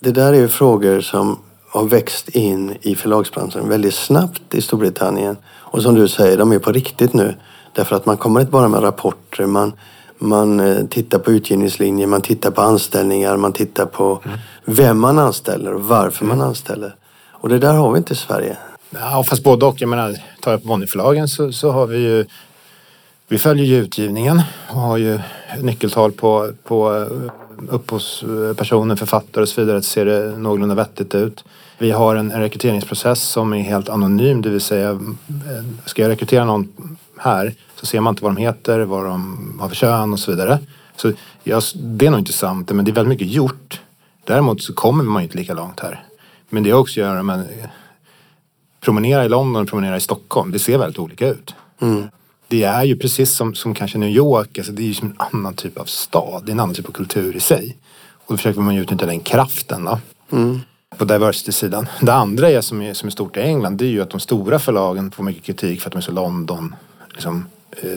[0.00, 1.38] Det där är ju frågor som
[1.70, 5.36] har växt in i förlagsbranschen väldigt snabbt i Storbritannien.
[5.46, 7.34] Och som du säger, de är på riktigt nu.
[7.72, 9.46] Därför att man kommer inte bara med rapporter.
[9.46, 9.72] Man,
[10.20, 14.38] man eh, tittar på utgivningslinjer, man tittar på anställningar, man tittar på mm.
[14.64, 16.38] vem man anställer och varför mm.
[16.38, 16.94] man anställer.
[17.32, 18.56] Och det där har vi inte i Sverige.
[18.90, 19.80] Ja, fast både och.
[19.80, 22.26] Jag menar, tar jag på Bonnierförlagen så, så har vi ju
[23.28, 25.20] vi följer ju utgivningen och har ju
[25.60, 27.30] nyckeltal på, på eh,
[27.68, 29.82] upphovspersoner, eh, författare och så vidare.
[29.82, 31.44] Ser det någorlunda vettigt ut.
[31.78, 35.00] Vi har en, en rekryteringsprocess som är helt anonym, det vill säga
[35.84, 36.72] ska jag rekrytera någon
[37.18, 40.30] här så ser man inte vad de heter, vad de har för kön och så
[40.30, 40.58] vidare.
[40.96, 41.12] Så
[41.44, 43.80] jag, det är nog inte sant, men det är väldigt mycket gjort.
[44.24, 46.04] Däremot så kommer man ju inte lika långt här.
[46.48, 47.46] Men det har också att göra med
[48.80, 50.50] promenera i London och promenera i Stockholm.
[50.52, 51.54] Det ser väldigt olika ut.
[52.48, 55.16] Det är ju precis som, som kanske New York, alltså det är ju som en
[55.18, 56.42] annan typ av stad.
[56.44, 57.76] Det är en annan typ av kultur i sig.
[58.14, 59.98] Och då försöker man ju utnyttja den kraften då.
[60.96, 61.86] På diversity-sidan.
[62.00, 64.20] Det andra är som, är som är stort i England, det är ju att de
[64.20, 66.74] stora förlagen får mycket kritik för att de är så London
[67.12, 67.42] liksom, eh,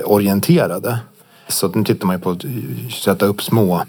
[0.03, 0.99] orienterade.
[1.47, 2.51] Så nu tittar man ju på att eh,
[3.03, 3.85] sätta upp små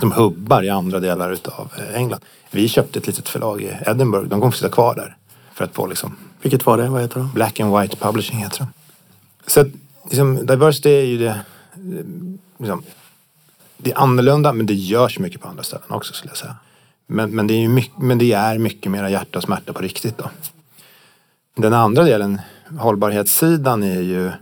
[0.00, 2.20] som hubbar i andra delar utav eh, England.
[2.50, 4.28] Vi köpte ett litet förlag i Edinburgh.
[4.28, 5.16] De kommer sitta kvar där.
[5.54, 6.88] För att få liksom Vilket var det?
[6.88, 7.32] Vad heter de?
[7.32, 8.66] Black and White Publishing heter de.
[9.46, 9.66] Så att,
[10.04, 12.04] liksom, diversity är ju det, eh,
[12.58, 12.82] liksom,
[13.76, 16.56] det är annorlunda men det görs mycket på andra ställen också skulle jag säga.
[17.06, 19.82] Men, men, det, är ju mycket, men det är mycket mera hjärta och smärta på
[19.82, 20.30] riktigt då.
[21.56, 22.40] Den andra delen,
[22.78, 24.32] hållbarhetssidan, är ju eh,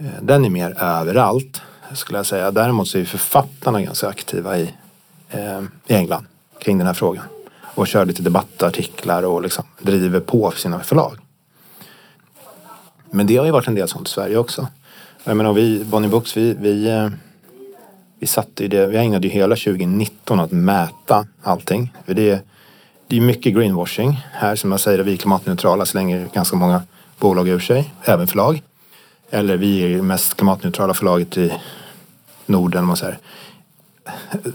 [0.00, 1.62] Eh, den är mer överallt
[1.94, 2.50] skulle jag säga.
[2.50, 4.74] Däremot så är ju författarna ganska aktiva i,
[5.30, 6.26] eh, i England
[6.60, 7.24] kring den här frågan.
[7.74, 11.16] Och kör lite debattartiklar och liksom driver på för sina förlag.
[13.10, 14.66] Men det har ju varit en del sånt i Sverige också.
[15.24, 17.08] Jag menar, vi, Bonnie Books, vi, vi, eh,
[18.18, 21.92] vi satte ju det, vi ägnade ju hela 2019 att mäta allting.
[22.06, 22.40] För det, är-
[23.06, 26.82] det är mycket greenwashing här som jag säger, vi är klimatneutrala slänger ganska många
[27.18, 28.62] bolag ur sig, även förlag.
[29.30, 31.52] Eller vi är det mest klimatneutrala förlaget i
[32.46, 32.80] Norden.
[32.80, 33.18] om Man säger.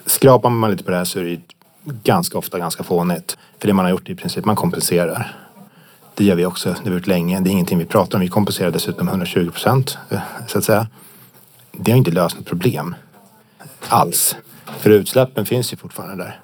[0.06, 1.40] Skrapar man lite på det här så är det ju
[1.86, 3.38] ganska ofta ganska fånigt.
[3.60, 5.36] För det man har gjort är i princip, man kompenserar.
[6.14, 7.40] Det gör vi också, det har vi gjort länge.
[7.40, 8.22] Det är ingenting vi pratar om.
[8.22, 9.98] Vi kompenserar dessutom 120 procent,
[10.48, 10.88] så att säga.
[11.72, 12.96] Det har inte löst något problem
[13.88, 14.36] alls.
[14.80, 16.40] För utsläppen finns ju fortfarande där.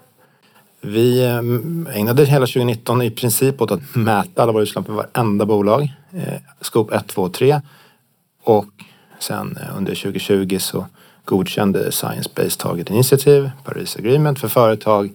[0.81, 5.45] Vi eh, ägnade hela 2019 i princip åt att mäta alla våra utsläpp i varenda
[5.45, 5.93] bolag.
[6.13, 7.61] Eh, Scope 1, 2 och 3.
[8.43, 8.65] Och
[9.19, 10.85] sen eh, under 2020 så
[11.25, 15.11] godkände Science Based Target Initiative, Paris Agreement för företag,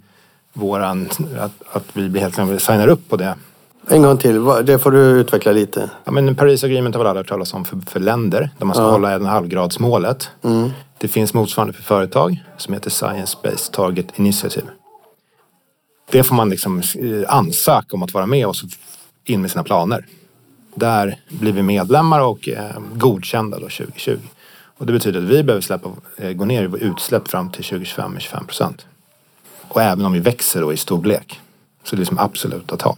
[0.52, 1.08] våran,
[1.38, 3.34] att, att vi helt enkelt signar upp på det.
[3.88, 5.90] En gång till, det får du utveckla lite.
[6.04, 8.74] Ja, men Paris Agreement har väl alla hört talas om för, för länder där man
[8.74, 10.30] ska hålla en halvgradsmålet.
[10.98, 14.66] Det finns motsvarande för företag som heter Science Based Target Initiative.
[16.10, 18.66] Det får man liksom eh, ansöka om att vara med och så
[19.24, 20.06] in med sina planer.
[20.76, 24.18] Där blir vi medlemmar och eh, godkända då 2020.
[24.76, 27.64] Och det betyder att vi behöver släppa, eh, gå ner i vår utsläpp fram till
[27.64, 28.86] 2025 med 25 procent.
[29.68, 31.40] Och även om vi växer då i storlek.
[31.84, 32.96] Så det är liksom absoluta tal.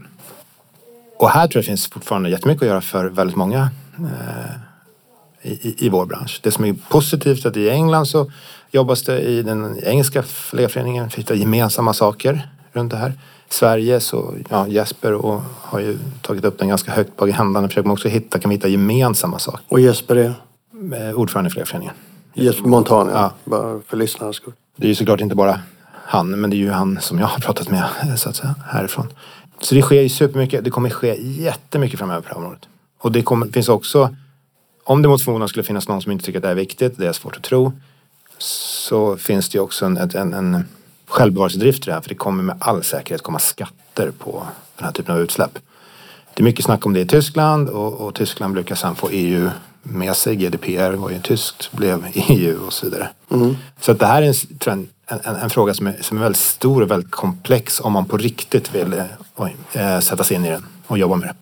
[1.19, 4.55] Och här tror jag det finns fortfarande jättemycket att göra för väldigt många eh,
[5.43, 6.41] i, i, vår bransch.
[6.43, 8.33] Det som är positivt är att i England så
[8.71, 13.13] jobbas det i den engelska förläggarföreningen för att hitta gemensamma saker runt det här.
[13.51, 17.71] Sverige så, ja Jesper och, har ju tagit upp den ganska högt på agendan och
[17.71, 19.61] försöker man också hitta, kan vi hitta gemensamma saker.
[19.69, 20.35] Och Jesper är?
[21.09, 21.95] Eh, ordförande i förläggarföreningen.
[22.35, 23.33] Jesper Montana, Ja.
[23.45, 24.53] bara för lyssnarnas skull.
[24.77, 25.61] Det är ju såklart inte bara
[26.05, 27.85] han, men det är ju han som jag har pratat med
[28.17, 29.07] så att säga, härifrån.
[29.61, 30.65] Så det sker ju supermycket.
[30.65, 32.69] Det kommer ske jättemycket framöver på det här området.
[32.99, 34.17] Och det kommer, finns också,
[34.85, 37.07] om det mot förmodan skulle finnas någon som inte tycker att det är viktigt, det
[37.09, 37.73] är svårt att tro,
[38.39, 40.65] så finns det ju också en, ett- en, en
[41.09, 42.01] självbevarelsedrift i det här.
[42.01, 45.59] För det kommer med all säkerhet komma skatter på den här typen av utsläpp.
[46.35, 49.51] Det är mycket snack om det i Tyskland och, och Tyskland brukar sen få EU
[49.83, 50.37] med sig.
[50.37, 53.09] GDPR var ju tyskt, blev EU och så vidare.
[53.81, 54.27] Så att det här är
[54.69, 57.93] en, en, en, en fråga som är, som är väldigt stor och väldigt komplex om
[57.93, 59.05] man på riktigt vill eh,
[59.37, 61.35] oj, eh, sätta sig in i den och jobba med det.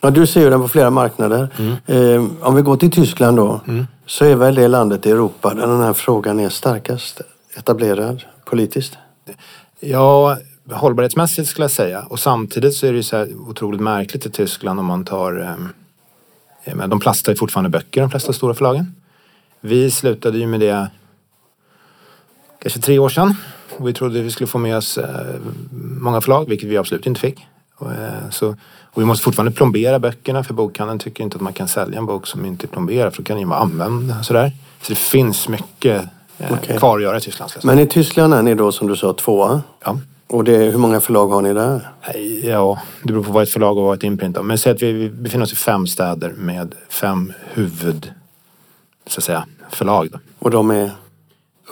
[0.00, 1.48] Ja, du ser ju den på flera marknader.
[1.86, 3.60] Eh, om vi går till Tyskland då,
[4.06, 7.20] så är väl det landet i Europa där den här frågan är starkast
[7.56, 8.98] etablerad politiskt.
[9.80, 10.38] Ja,
[10.70, 12.02] hållbarhetsmässigt skulle jag säga.
[12.02, 15.58] Och samtidigt så är det ju så här otroligt märkligt i Tyskland om man tar...
[16.64, 18.94] Eh, de plastar ju fortfarande böcker, de flesta stora förlagen.
[19.60, 20.90] Vi slutade ju med det
[22.62, 23.34] kanske tre år sedan.
[23.78, 25.36] Och vi trodde vi skulle få med oss eh,
[26.00, 27.46] många förlag, vilket vi absolut inte fick.
[27.76, 28.48] Och, eh, så,
[28.82, 32.06] och vi måste fortfarande plombera böckerna för bokhandeln tycker inte att man kan sälja en
[32.06, 34.14] bok som inte är plomberad för då kan den ju vara använd.
[34.22, 34.52] Sådär.
[34.82, 36.04] Så det finns mycket
[36.38, 36.78] eh, Okej.
[36.78, 37.50] kvar att göra i Tyskland.
[37.62, 39.62] Men i Tyskland är ni då som du sa tvåa.
[39.84, 39.98] Ja.
[40.26, 41.88] Och det, hur många förlag har ni där?
[42.42, 44.42] Ja, det beror på vad ett förlag och vad ett imprint är.
[44.42, 48.12] Men säg att vi befinner oss i fem städer med fem huvud
[49.06, 50.08] så att säga, förlag.
[50.12, 50.18] Då.
[50.38, 50.90] Och de är?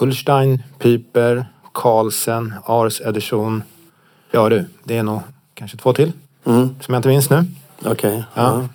[0.00, 3.62] Ullstein, Piper, Carlsen, Ars Edition.
[4.30, 5.20] Ja du, det är nog
[5.54, 6.12] kanske två till
[6.44, 7.44] Mm, som jag inte minns nu.
[7.84, 8.24] Okej.
[8.34, 8.42] Ja.
[8.42, 8.68] ja.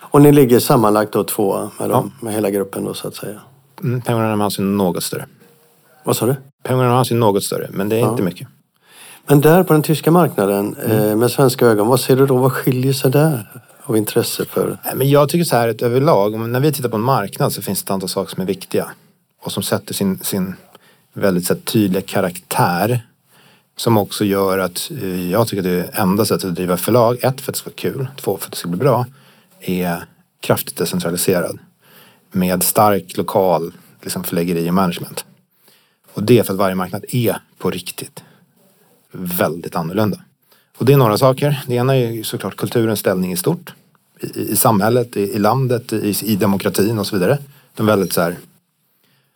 [0.00, 2.24] Och ni ligger sammanlagt då tvåa med, dem, Ja.
[2.24, 3.40] med hela gruppen då så att säga.
[3.82, 5.26] Mm, Pengarna är något större.
[6.04, 6.36] Vad sa du?
[6.62, 8.48] Pengarna är något större, men det är inte mycket.
[9.26, 12.36] Men där på den tyska marknaden eh, med svenska ögon, vad ser du då?
[12.36, 14.78] Vad skiljer sig där av intresse för?
[14.96, 17.82] Men jag tycker så här att överlag, när vi tittar på en marknad så finns
[17.82, 18.90] det ett antal saker som är viktiga.
[19.42, 20.54] Och som sätter sin, sin
[21.12, 23.06] väldigt så här, tydliga karaktär.
[23.76, 27.40] Som också gör att eh, jag tycker att det enda sättet att driva förlag, ett
[27.40, 29.06] för att det ska vara kul, två för att det ska bli bra,
[29.60, 30.04] är
[30.40, 31.58] kraftigt decentraliserad.
[32.30, 35.24] Med stark lokal liksom, förläggeri och management.
[36.14, 38.22] Och det är för att varje marknad är på riktigt
[39.12, 40.20] väldigt annorlunda.
[40.78, 41.64] Och det är några saker.
[41.66, 43.74] Det ena är ju såklart kulturens ställning i stort.
[44.20, 47.38] I, i samhället, i, i landet, i, i demokratin och så vidare.
[47.74, 48.36] De väldigt så här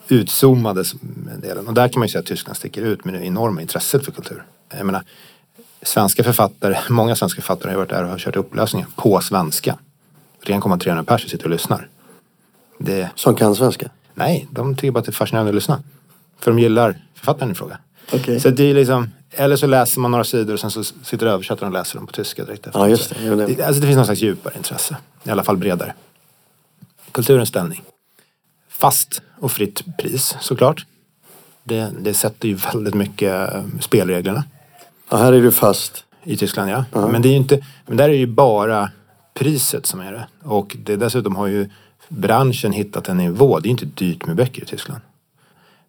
[0.08, 0.84] utzoomade
[1.42, 1.66] delen.
[1.66, 4.12] Och där kan man ju säga att Tyskland sticker ut med det enorma intresset för
[4.12, 4.44] kultur.
[4.76, 5.02] Jag menar,
[5.82, 9.78] svenska författare, många svenska författare har varit där och har kört upplösningar på svenska.
[10.46, 11.88] 1,300 personer sitter och lyssnar.
[12.78, 13.10] Det...
[13.14, 13.90] Som kan svenska?
[14.14, 15.82] Nej, de tycker bara att det är fascinerande att lyssna.
[16.38, 17.78] För de gillar författaren i fråga.
[18.12, 18.40] Okay.
[18.40, 21.72] Så det är liksom, eller så läser man några sidor och sen så sitter översättaren
[21.72, 22.80] och läser dem på tyska direkt efter.
[22.80, 23.46] Ja, just det.
[23.46, 23.64] det.
[23.64, 24.96] Alltså det finns någon slags djupare intresse.
[25.24, 25.94] I alla fall bredare.
[27.12, 27.82] Kulturens ställning.
[28.68, 30.86] Fast och fritt pris såklart.
[31.64, 34.44] Det, det sätter ju väldigt mycket eh, spelreglerna.
[35.10, 36.04] Ja, här är du fast.
[36.24, 36.76] I Tyskland ja.
[36.76, 37.12] Uh -huh.
[37.12, 38.90] Men det är ju inte, men där är det ju bara
[39.34, 40.26] priset som är det.
[40.42, 41.70] Och det, dessutom har ju
[42.18, 43.60] branschen hittat en nivå.
[43.60, 45.00] Det är inte dyrt med böcker i Tyskland.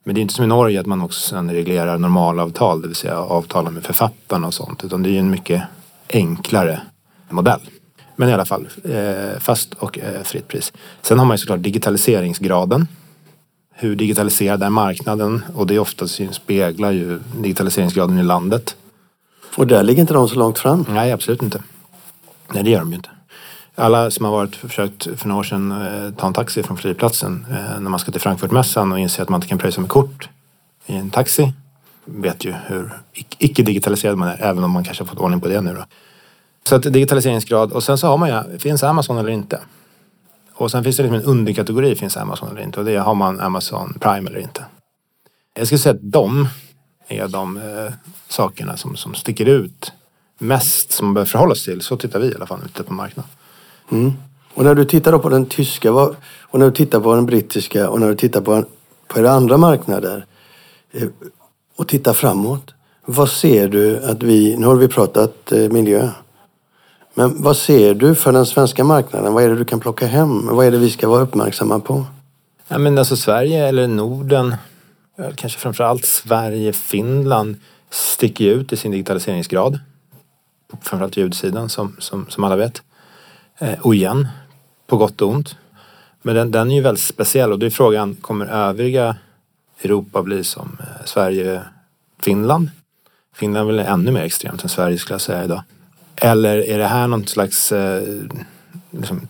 [0.04, 2.96] Men det är inte som i Norge att man också sen reglerar normalavtal, det vill
[2.96, 4.84] säga avtala med författarna och sånt.
[4.84, 5.64] Utan det är ju en mycket
[6.10, 6.82] enklare
[7.30, 7.60] modell.
[8.16, 10.74] Men i alla fall, eh, fast och eh, fritt pris.
[11.02, 12.88] Sen har man ju såklart digitaliseringsgraden.
[13.76, 15.44] Hur digitaliserad är marknaden?
[15.56, 18.76] Och det oftast speglar ju digitaliseringsgraden i landet.
[19.56, 20.86] Och där ligger inte de så långt fram?
[20.90, 21.64] Nej, absolut inte.
[22.54, 23.10] Nej, det gör de ju inte.
[23.76, 27.46] Alla som har varit försökt för några år sedan eh, ta en taxi från flygplatsen
[27.50, 30.30] eh, när man ska till Frankfurtmässan och inser att man inte kan pröjsa med kort
[30.86, 31.54] i en taxi
[32.06, 32.94] vet ju hur
[33.38, 35.86] icke digitaliserad man är även om man kanske har fått ordning på det nu då.
[36.64, 39.60] Så att digitaliseringsgrad och sen så har man ju, finns Amazon eller inte?
[40.54, 42.80] Och sen finns det liksom en underkategori, finns Amazon eller inte?
[42.80, 44.66] Och det är, har man Amazon Prime eller inte?
[45.56, 46.48] Jag skulle säga att de
[47.08, 47.94] är de eh,
[48.28, 49.92] sakerna som, som sticker ut
[50.38, 51.82] mest som man behöver förhålla sig till.
[51.82, 53.32] Så tittar vi i alla fall ute på marknaden.
[53.94, 54.14] Mm.
[54.54, 58.00] Och när du tittar på den tyska och när du tittar på den brittiska och
[58.00, 58.66] när du tittar på,
[59.08, 60.26] på era andra marknader
[60.92, 61.08] eh,
[61.76, 62.74] och tittar framåt.
[63.06, 66.10] Vad ser du att vi, nu har vi pratat eh, miljö.
[67.14, 69.34] Men vad ser du för den svenska marknaden?
[69.34, 70.48] Vad är det du kan plocka hem?
[70.48, 72.06] Vad är det vi ska vara uppmärksamma på?
[72.68, 74.56] Ja, men alltså Sverige eller Norden,
[75.36, 77.56] kanske framförallt Sverige, Finland
[77.90, 79.80] sticker ut i sin digitaliseringsgrad.
[80.82, 82.82] Framförallt ljudsidan som, som, som alla vet.
[83.64, 84.28] Eh, och igen,
[84.88, 85.56] på gott och ont.
[86.22, 89.16] Men den, den är ju väldigt speciell och då är frågan, kommer övriga
[89.84, 91.62] Europa bli som eh, Sverige,
[92.22, 92.70] Finland?
[93.36, 95.64] Finland är väl ännu mer extremt än Sverige skulle jag säga idag.
[96.16, 98.04] Eller är det här någon slags eh,
[98.92, 99.28] liksom,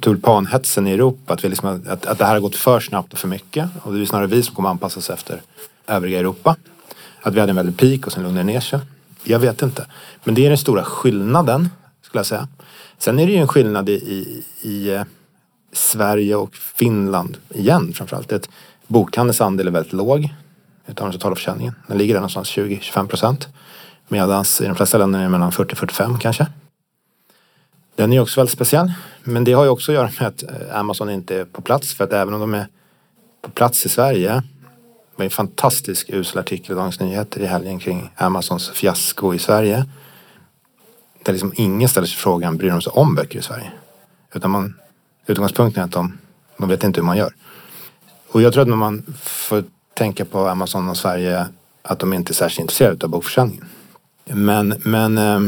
[0.00, 1.34] tulpanhetsen i Europa?
[1.34, 3.68] Att, vi liksom, att, att det här har gått för snabbt och för mycket.
[3.82, 5.40] Och det är snarare vi som kommer anpassa oss efter
[5.86, 6.56] övriga Europa.
[7.22, 8.80] Att vi hade en väldig peak och sen lugnade ner sig.
[9.24, 9.86] Jag vet inte.
[10.24, 11.68] Men det är den stora skillnaden,
[12.02, 12.48] skulle jag säga.
[12.98, 15.02] Sen är det ju en skillnad i, i, i eh,
[15.72, 18.32] Sverige och Finland igen framförallt.
[18.32, 18.48] Att
[18.86, 20.28] bokhandelns andel är väldigt låg
[20.86, 21.74] utav den totala försäljningen.
[21.86, 23.48] Den ligger där någonstans 20-25 procent.
[24.08, 26.46] Medan i de flesta länder är det mellan 40-45 kanske.
[27.96, 28.92] Den är ju också väldigt speciell.
[29.22, 31.94] Men det har ju också att göra med att eh, Amazon inte är på plats.
[31.94, 32.66] För att även om de är
[33.42, 34.32] på plats i Sverige.
[34.32, 39.38] Det var en fantastisk usel artikel i Dagens Nyheter i helgen kring Amazons fiasko i
[39.38, 39.84] Sverige
[41.24, 43.72] där liksom ingen ställer sig frågan, bryr de sig om böcker i Sverige?
[44.34, 44.74] Utan man,
[45.26, 46.18] utgångspunkten är att de,
[46.58, 47.34] de vet inte hur man gör.
[48.28, 51.46] Och jag tror att när man får tänka på Amazon och Sverige
[51.82, 53.64] att de inte är särskilt intresserade av bokförsäljningen.
[54.24, 55.40] Men, men eh,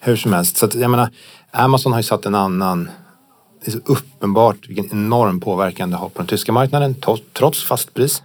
[0.00, 1.10] hur som helst, så att, jag menar
[1.50, 2.90] Amazon har ju satt en annan
[3.60, 6.96] det är så uppenbart vilken enorm påverkan det har på den tyska marknaden
[7.32, 8.22] trots fastpris.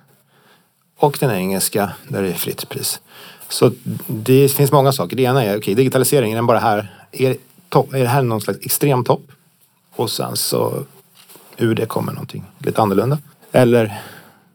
[0.97, 3.01] Och den engelska där det är fritt pris.
[3.53, 3.71] Så
[4.07, 5.15] det finns många saker.
[5.15, 6.93] Det ena är, okej, okay, digitaliseringen, är den bara här?
[7.11, 7.35] Är,
[7.69, 9.31] topp, är det här någon slags extrem topp?
[9.95, 10.83] Och sen så
[11.57, 13.17] ur det kommer någonting lite annorlunda.
[13.51, 14.01] Eller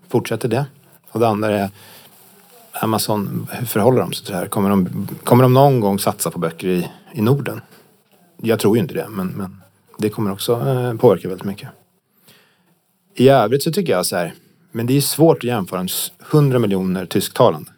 [0.09, 0.67] fortsätter det?
[1.11, 1.71] Och det andra är
[2.73, 4.47] Amazon, hur förhåller de sig till det här?
[4.47, 7.61] Kommer de, kommer de någon gång satsa på böcker i, i Norden?
[8.37, 9.63] Jag tror ju inte det, men, men
[9.99, 11.69] det kommer också eh, påverka väldigt mycket.
[13.15, 14.35] I övrigt så tycker jag så här,
[14.73, 15.87] men det är svårt att jämföra
[16.31, 17.71] 100 miljoner tysktalande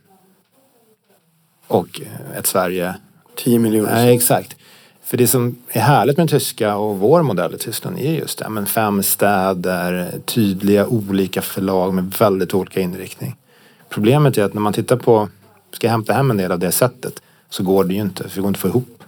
[1.70, 2.00] och
[2.36, 2.94] ett Sverige.
[3.36, 3.92] 10 miljoner.
[3.92, 4.56] Nej, exakt.
[5.02, 8.48] För det som är härligt med tyska och vår modell i Tyskland är just det.
[8.48, 13.36] Men fem städer, tydliga olika förlag med väldigt olika inriktning.
[13.88, 15.28] Problemet är att när man tittar på,
[15.72, 18.40] ska hämta hem en del av det sättet så går det ju inte, för det
[18.40, 19.02] går inte att få ihop.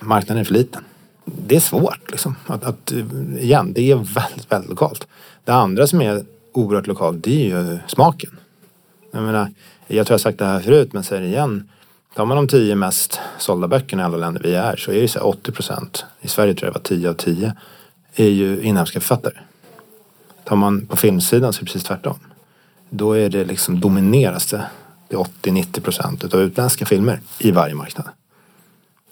[0.00, 0.84] Marknaden är för liten.
[1.24, 2.36] Det är svårt liksom.
[2.46, 2.92] Att, att,
[3.38, 5.06] igen, det är väldigt, väldigt lokalt.
[5.44, 8.38] Det andra som är oerhört lokalt, det är ju smaken.
[9.10, 9.52] Jag menar,
[9.86, 11.68] jag tror jag har sagt det här förut men säger det igen.
[12.14, 15.08] Tar man de tio mest sålda böckerna i alla länder vi är så är det
[15.08, 16.04] så här 80 procent.
[16.20, 17.52] I Sverige tror jag det var 10 av 10.
[18.14, 19.34] Är ju inhemska författare.
[20.44, 22.18] Tar man på filmsidan så är det precis tvärtom.
[22.90, 24.64] Då är det liksom domineras det.
[25.08, 28.08] Det 80-90 procent utav utländska filmer i varje marknad.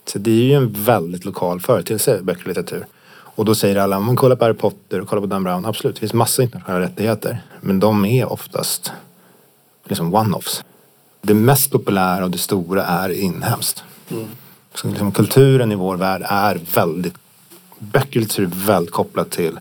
[0.04, 2.86] Så det är ju en väldigt lokal företeelse, böcker och litteratur.
[3.14, 5.66] Och då säger alla, om man kollar på Harry Potter och kollar på Dan Brown,
[5.66, 7.42] absolut, det finns massa internationella rättigheter.
[7.60, 8.92] Men de är oftast
[9.88, 10.64] liksom one-offs.
[11.22, 13.84] Det mest populära och det stora är inhemskt.
[14.10, 14.24] Mm.
[14.74, 17.14] Så liksom, kulturen i vår värld är väldigt,
[17.78, 19.58] böcker är väldigt kopplat till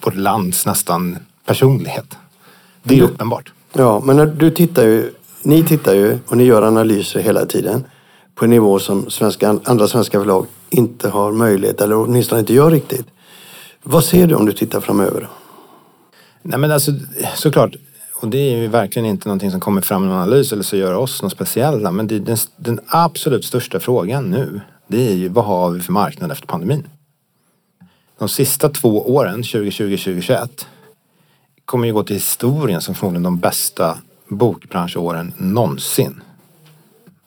[0.00, 2.16] vårt lands nästan personlighet.
[2.82, 3.52] Det är du, uppenbart.
[3.72, 5.12] Ja, men du tittar ju,
[5.42, 7.84] ni tittar ju och ni gör analyser hela tiden
[8.34, 12.70] på en nivå som svenska, andra svenska förlag inte har möjlighet eller åtminstone inte gör
[12.70, 13.06] riktigt.
[13.82, 15.28] Vad ser du om du tittar framöver?
[16.42, 16.92] Nej men alltså
[17.34, 17.76] såklart,
[18.20, 20.76] och det är ju verkligen inte någonting som kommer fram i en analys eller så
[20.76, 21.90] gör oss något speciella.
[21.90, 25.92] Men det, den, den absolut största frågan nu, det är ju vad har vi för
[25.92, 26.88] marknad efter pandemin?
[28.18, 30.48] De sista två åren, 2020-2021,
[31.64, 33.98] kommer ju gå till historien som förmodligen de bästa
[34.28, 36.22] bokbranschåren någonsin.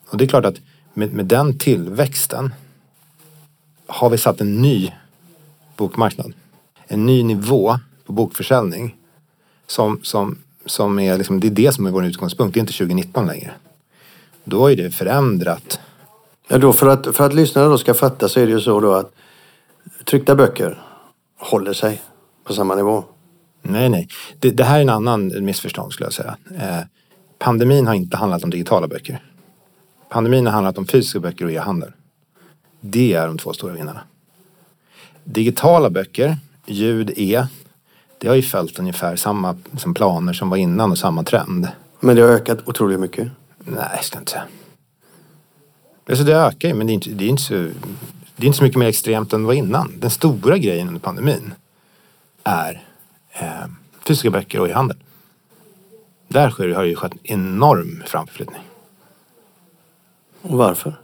[0.10, 0.58] Och det är klart att
[0.94, 2.54] med, med den tillväxten
[3.88, 4.92] har vi satt en ny
[5.78, 6.34] bokmarknad.
[6.88, 8.96] En ny nivå på bokförsäljning
[9.68, 12.54] som, som, som är, liksom, det är det som är vår utgångspunkt.
[12.54, 13.52] Det är inte 2019 längre.
[14.44, 15.80] Då är det förändrat.
[16.48, 18.80] Ja, då för, att, för att lyssnarna då ska fatta så är det ju så
[18.80, 19.12] då att
[20.04, 20.82] tryckta böcker
[21.38, 22.02] håller sig
[22.44, 23.04] på samma nivå.
[23.62, 24.08] Nej, nej.
[24.40, 26.38] Det, det här är en annan missförstånd skulle jag säga.
[26.56, 26.80] Eh,
[27.40, 29.24] pandemin har inte handlat om digitala böcker.
[30.10, 31.92] Pandemin har handlat om fysiska böcker och e-handel.
[32.82, 34.02] Det är de två stora vinnarna.
[35.24, 37.48] Digitala böcker, ljud, e,
[38.24, 41.68] det har ju följt ungefär samma som planer som var innan och samma trend.
[42.00, 43.28] Men det har ökat otroligt mycket?
[43.58, 44.44] Nej, jag ska inte säga.
[46.10, 47.54] Alltså det ökar ju men det är, inte, det, är inte så,
[48.36, 49.94] det är inte så mycket mer extremt än det var innan.
[50.00, 51.54] Den stora grejen under pandemin
[52.44, 52.84] är
[53.32, 53.66] eh,
[54.08, 54.98] fysiska böcker och e-handel.
[56.28, 58.64] Där har det ju skett en enorm framflyttning.
[60.42, 60.96] Och varför?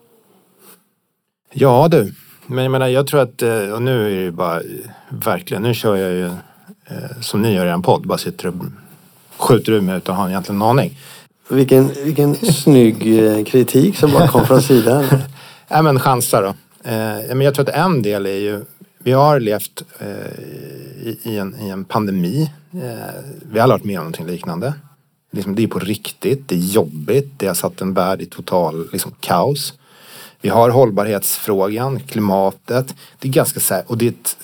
[1.52, 2.14] Ja du,
[2.46, 4.62] men jag menar jag tror att, eh, och nu är det ju bara
[5.10, 6.32] verkligen, nu kör jag ju
[7.22, 8.54] som ni gör i en podd, bara sitter och
[9.38, 11.00] skjuter ur mig utan att ha egentligen en aning.
[11.50, 15.06] Vilken, vilken snygg eh, kritik som bara kom från sidan.
[15.68, 16.54] ja men chansar då.
[17.36, 18.66] men jag tror att en del är ju,
[19.00, 19.84] vi har levt
[21.24, 22.52] i, en, i en pandemi.
[23.42, 24.74] vi har aldrig varit med om någonting liknande.
[25.32, 28.90] Liksom, det är på riktigt, det är jobbigt, det har satt en värld i total
[28.92, 29.74] liksom, kaos.
[30.42, 32.96] Vi har hållbarhetsfrågan, klimatet.
[33.20, 34.38] Det är ganska så här, och det är ett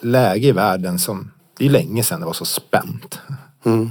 [0.00, 3.18] läge i världen som, det är länge sedan det var så spänt.
[3.64, 3.90] Mm.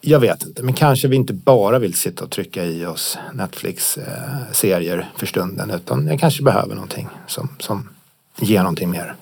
[0.00, 4.98] Jag vet inte, men kanske vi inte bara vill sitta och trycka i oss Netflix-serier
[4.98, 7.88] eh, för stunden utan jag kanske behöver någonting som, som
[8.38, 9.14] ger någonting mer.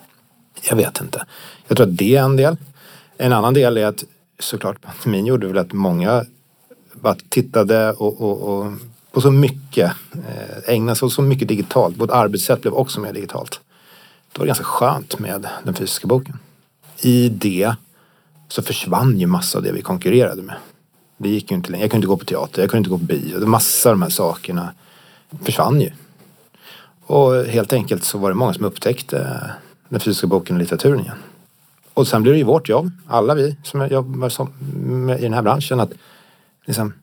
[0.69, 1.25] Jag vet inte.
[1.67, 2.57] Jag tror att det är en del.
[3.17, 4.03] En annan del är att
[4.39, 6.25] såklart pandemin gjorde väl att många
[6.93, 8.73] bara tittade och, och, och
[9.11, 11.97] på så mycket, eh, ägnade sig åt så mycket digitalt.
[11.97, 13.59] Vårt arbetssätt blev också mer digitalt.
[14.31, 16.39] Då var det ganska skönt med den fysiska boken.
[17.01, 17.75] I det
[18.47, 20.55] så försvann ju massa av det vi konkurrerade med.
[21.17, 21.83] Det gick ju inte längre.
[21.83, 23.45] Jag kunde inte gå på teater, jag kunde inte gå på bio.
[23.45, 24.73] Massa av de här sakerna
[25.43, 25.91] försvann ju.
[27.05, 29.41] Och helt enkelt så var det många som upptäckte
[29.89, 31.17] den fysiska boken och litteraturen igen.
[31.93, 34.49] Och sen blir det ju vårt jobb, alla vi som jobbar som,
[35.19, 35.91] i den här branschen, att
[36.65, 36.93] liksom,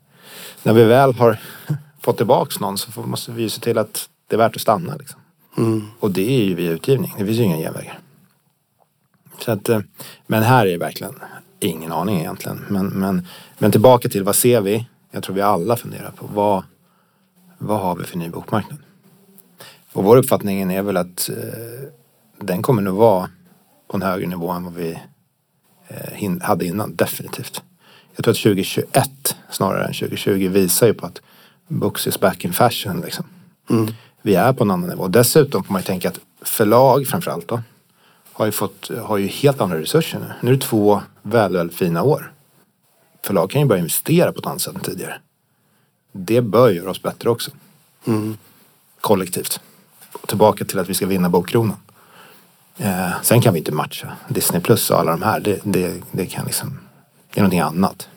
[0.63, 1.41] när vi väl har
[2.01, 4.97] fått tillbaks någon så måste vi ju se till att det är värt att stanna.
[4.97, 5.21] Liksom.
[5.59, 5.85] Mm.
[6.01, 7.99] Och det är ju via utgivning, det finns ju inga genvägar.
[9.39, 9.81] Så att, eh,
[10.27, 11.15] men här är det verkligen
[11.61, 12.65] ingen aning egentligen.
[12.69, 13.27] Men, men,
[13.59, 14.87] men tillbaka till vad ser vi?
[15.11, 16.65] Jag tror vi alla funderar på vad,
[17.59, 18.79] vad har vi för ny bokmarknad?
[19.93, 21.89] Och vår uppfattning är väl att eh,
[22.41, 23.31] den kommer nog vara
[23.89, 24.99] på en högre nivå än vad vi
[25.89, 27.63] eh, hade innan, definitivt.
[28.17, 31.21] Jag tror att 2021 snarare än 2020 visar ju på att
[31.69, 33.01] books is back in fashion.
[33.01, 33.25] Liksom.
[33.71, 33.95] Mm.
[34.23, 35.09] Vi är på en annan nivå.
[35.09, 37.63] Dessutom får man ju tänka att förlag framförallt då
[38.37, 40.33] har ju, fått, har ju helt andra resurser nu.
[40.41, 42.33] Nu är det två väldigt fina år.
[43.23, 45.19] Förlag kan ju börja investera på ett annat sätt än tidigare.
[46.13, 47.51] Det bör göra oss bättre också.
[48.05, 48.37] Mm.
[49.01, 49.61] Kollektivt.
[50.27, 51.77] Tillbaka till att vi ska vinna Bokkronan.
[52.79, 55.41] Eh, sen kan vi inte matcha Disney Plus och alla de här.
[55.41, 56.79] Det, det, det kan liksom,
[57.35, 58.09] det är någonting annat.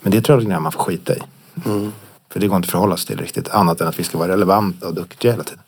[0.00, 1.22] Men det tror jag att man får skita i.
[1.64, 1.92] Mm.
[2.30, 3.48] För det går inte att förhålla sig till riktigt.
[3.48, 5.62] Annat än att vi ska vara relevanta och duktiga hela tiden.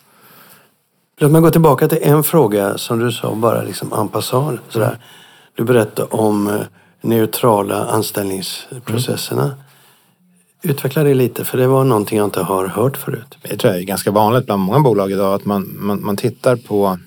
[1.17, 4.61] Låt mig gå tillbaka till en fråga som du sa bara liksom en passant.
[4.69, 4.99] Sådär.
[5.55, 6.59] Du berättade om
[7.01, 9.55] neutrala anställningsprocesserna.
[10.63, 13.39] Utveckla det lite för det var någonting jag inte har hört förut.
[13.43, 16.57] Det tror jag är ganska vanligt bland många bolag idag att man, man, man tittar
[16.57, 16.99] på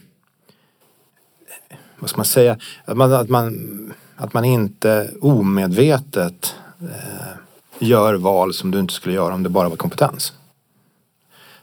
[2.00, 7.38] vad ska man säga, att man, att man, att man inte omedvetet eh,
[7.80, 10.34] gör val som du inte skulle göra om det bara var kompetens.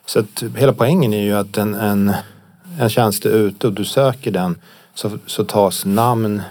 [0.07, 2.13] Så att hela poängen är ju att en, en,
[2.79, 4.57] en tjänst är ute och du söker den
[4.95, 6.43] så, så tas namn,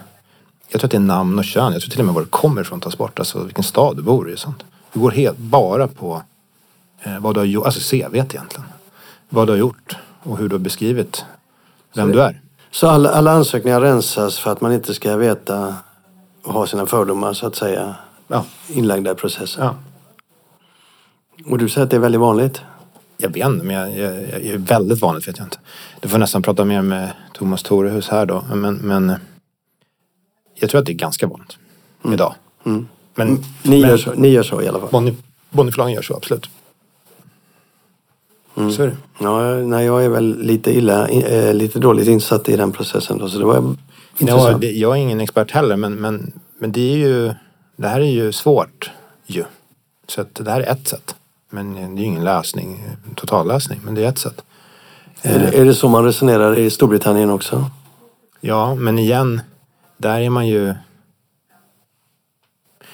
[0.70, 2.28] jag tror att det är namn och kön, jag tror till och med var det
[2.28, 4.64] kommer ifrån tas bort, alltså vilken stad du bor i och sånt.
[4.94, 6.22] Det går helt bara på
[7.04, 8.46] eh, vad du har gjort, alltså CV egentligen.
[9.30, 11.26] Vad du har gjort och hur du har beskrivit
[11.96, 12.42] vem du är.
[12.72, 15.76] Så alla, alla ansökningar rensas för att man inte ska veta
[16.44, 17.96] och ha sina fördomar så att säga
[18.28, 18.46] Ja.
[18.68, 19.64] inlagda i processen.
[19.66, 19.76] ja.
[21.46, 22.62] Och du säger att det är väldigt vanligt?
[23.18, 25.58] Jag vet inte, men jag, jag, jag är väldigt vanligt vet jag inte.
[26.00, 28.46] Du får nästan prata mer med Thomas Torehus här då.
[28.54, 29.14] Men, men
[30.56, 31.58] jag tror att det är ganska vanligt
[32.14, 32.36] idag.
[32.66, 32.88] Mm.
[33.16, 33.28] Men,
[33.64, 34.90] Ni, men gör så, ni gör så i alla fall?
[34.92, 35.16] Bonnie,
[35.50, 36.50] Bonnierförlagen gör så, absolut.
[38.58, 38.72] Mm.
[38.72, 38.98] Så är det.
[39.20, 43.30] Ja, nej, jag är väl lite illa, eh, lite dåligt insatt i den processen då,
[43.30, 43.76] så det var Ja,
[44.18, 44.62] intressant.
[44.62, 47.34] det, jag är ingen expert heller, men, men, men det är ju,
[47.76, 48.92] det här är ju svårt
[49.26, 49.44] ju.
[50.08, 51.16] Så att det här är ett sätt.
[51.54, 52.86] Men det är ju ingen lösning,
[53.16, 54.42] totallösning, men det är ett sätt.
[55.22, 57.70] Är, det, är det så man resonerar i Storbritannien också?
[58.42, 59.42] Ja, men igen,
[59.98, 60.74] där är man ju...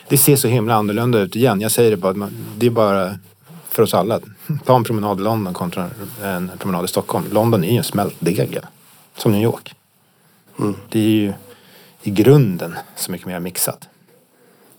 [0.07, 1.61] Det ser så himla annorlunda ut igen.
[1.61, 3.15] Jag säger det bara, det är bara
[3.69, 4.19] för oss alla.
[4.65, 5.89] Ta en promenad i London kontra
[6.23, 7.25] en promenad i Stockholm.
[7.31, 8.65] London är ju en smältdegel,
[9.17, 9.75] som New York.
[10.89, 11.33] Det är ju
[12.01, 13.89] i grunden så mycket mer mixat.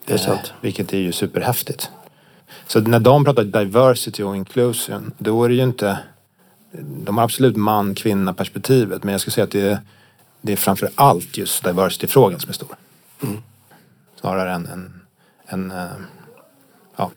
[0.04, 0.40] Det är sant.
[0.44, 1.90] Eh, vilket är ju superhäftigt.
[2.70, 5.98] Så när de pratar diversity och inclusion, då är det ju inte...
[7.04, 9.78] De har absolut man, kvinna perspektivet, men jag skulle säga att det är,
[10.40, 12.76] det är framför allt just diversity-frågan som är stor.
[14.20, 15.00] Snarare än en...
[15.46, 17.08] en eh.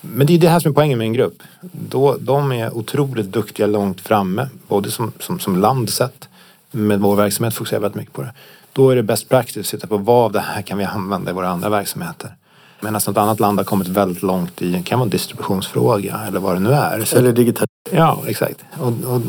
[0.00, 1.42] Men det är det här som är poängen med en grupp.
[1.72, 6.28] Då, de är otroligt duktiga långt framme, både som, som, som land sett,
[6.70, 8.34] med vår verksamhet fokuserar väldigt mycket på det.
[8.72, 11.30] Då är det best practice att titta på vad av det här kan vi använda
[11.30, 12.34] i våra andra verksamheter.
[12.80, 16.40] Medan något annat land har kommit väldigt långt i, det kan vara en distributionsfråga eller
[16.40, 17.04] vad det nu är.
[17.04, 17.66] Så, Eller digital...
[17.90, 18.64] ja, exakt.
[18.80, 19.20] Och, och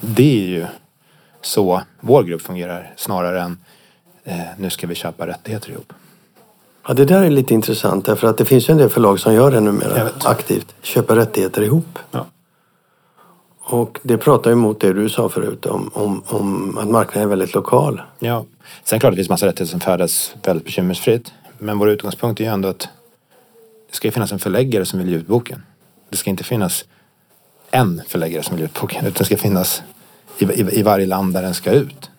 [0.00, 0.66] det är ju
[1.42, 3.58] så vår grupp fungerar snarare än
[4.24, 5.92] eh, nu ska vi köpa rättigheter ihop.
[6.88, 9.34] Ja, det där är lite intressant därför att det finns ju en del förlag som
[9.34, 10.74] gör det numera aktivt.
[10.82, 11.98] Köpa rättigheter ihop.
[12.10, 12.26] Ja.
[13.68, 17.26] Och det pratar ju emot det du sa förut om, om, om att marknaden är
[17.30, 18.02] väldigt lokal.
[18.18, 18.44] Ja.
[18.84, 21.32] Sen klart det finns massa rättigheter som färdas väldigt bekymmersfritt.
[21.58, 22.88] Men vår utgångspunkt är ju ändå att
[23.90, 25.62] det ska ju finnas en förläggare som vill ge ut boken.
[26.10, 26.84] Det ska inte finnas
[27.70, 29.06] en förläggare som vill ge ut boken.
[29.06, 29.82] Utan det ska finnas
[30.38, 32.10] i, i, i varje land där den ska ut.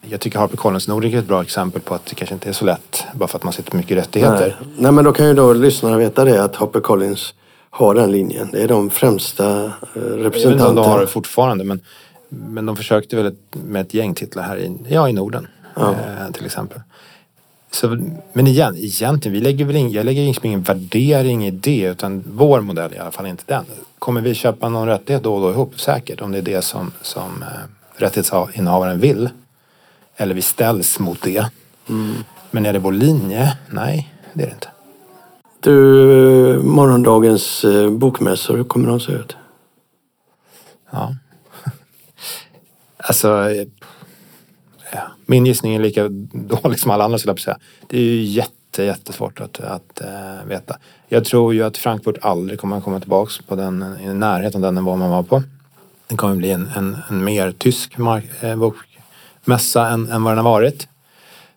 [0.00, 2.64] Jag tycker HarperCollins Nordic är ett bra exempel på att det kanske inte är så
[2.64, 4.56] lätt bara för att man sitter på mycket rättigheter.
[4.60, 4.70] Nej.
[4.78, 7.34] Nej, men då kan ju då lyssnarna veta det att HarperCollins
[7.70, 8.48] har den linjen.
[8.52, 10.86] Det är de främsta eh, Jag vet inte om de representanterna.
[10.86, 11.80] har det fortfarande men,
[12.28, 16.46] men de försökte väl med ett gäng titlar här i, ja, i Norden eh, till
[16.46, 16.80] exempel.
[17.72, 21.82] Så, men igen, egentligen, vi lägger väl in, jag lägger liksom ingen värdering i det
[21.82, 23.64] utan vår modell i alla fall inte den.
[23.98, 25.80] Kommer vi köpa någon rättighet då och då ihop?
[25.80, 27.48] Säkert, om det är det som, som eh,
[27.96, 29.30] rättighetsinnehavaren vill.
[30.16, 31.46] Eller vi ställs mot det.
[32.50, 33.58] Men är det vår linje?
[33.70, 34.68] Nej, det är det inte.
[35.60, 39.36] Du, morgondagens eh, bokmässor, hur kommer de se ut?
[40.90, 41.14] Ja.
[42.96, 43.54] alltså.
[45.26, 47.58] Min gissning är lika dålig som alla andra skulle jag säga.
[47.86, 50.76] Det är ju jätte, jättesvårt att, att äh, veta.
[51.08, 54.68] Jag tror ju att Frankfurt aldrig kommer att komma tillbaks på den, i närheten av
[54.68, 55.42] den nivå man var på.
[56.08, 60.44] Det kommer bli en, en, en mer tysk mark, äh, bokmässa än, än vad den
[60.44, 60.88] har varit.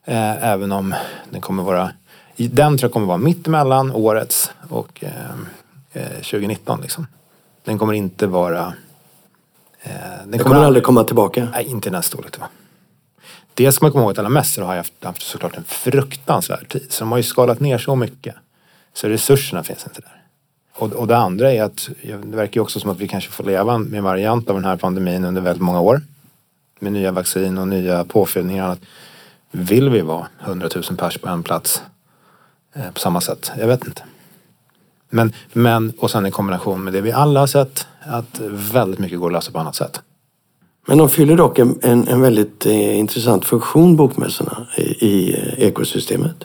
[0.06, 0.96] Äh, även om
[1.30, 1.92] den kommer vara
[2.38, 5.12] den tror jag kommer vara mitt emellan årets och eh,
[5.94, 7.08] eh, 2019 liksom.
[7.64, 8.74] Den kommer inte vara...
[9.82, 11.48] Eh, den Det kommer aldrig komma tillbaka.
[11.52, 12.44] Nej, inte i den här storleken
[13.54, 16.70] det Dels ska man komma ihåg att alla mässor har haft, haft såklart en fruktansvärd
[16.70, 16.86] tid.
[16.90, 18.36] Så de har ju skalat ner så mycket.
[18.94, 20.24] Så resurserna finns inte där.
[20.76, 23.44] Och, och det andra är att det verkar ju också som att vi kanske får
[23.44, 26.02] leva med en variant av den här pandemin under väldigt många år.
[26.80, 28.64] Med nya vaccin och nya påfyllningar.
[28.64, 28.82] och annat.
[29.52, 31.84] Vill vi vara 100 000 pers på en plats
[32.74, 33.52] eh, på samma sätt?
[33.60, 34.04] Jag vet inte.
[35.10, 39.20] Men, men, och sen i kombination med det vi alla har sett, att väldigt mycket
[39.20, 40.02] går att lösa på annat sätt.
[40.86, 45.68] Men de fyller dock en, en, en väldigt eh, intressant funktion, bokmässorna, i, i eh,
[45.68, 46.36] ekosystemet.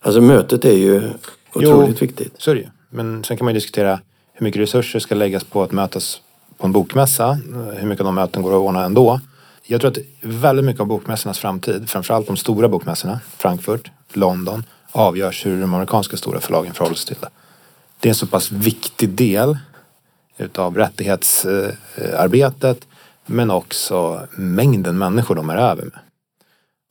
[0.00, 1.10] Alltså mötet är ju
[1.54, 2.34] otroligt viktigt.
[2.38, 2.68] Så är det ju.
[2.90, 4.00] Men sen kan man ju diskutera
[4.32, 6.20] hur mycket resurser ska läggas på att mötas
[6.58, 7.38] på en bokmässa.
[7.76, 9.20] Hur mycket av de möten går att ordna ändå.
[9.66, 15.46] Jag tror att väldigt mycket av bokmässornas framtid, framförallt de stora bokmässorna, Frankfurt, London avgörs
[15.46, 17.28] hur de amerikanska stora förlagen förhåller sig till det.
[18.00, 19.58] Det är en så pass viktig del
[20.38, 22.86] utav rättighetsarbetet
[23.26, 25.98] men också mängden människor de är över med.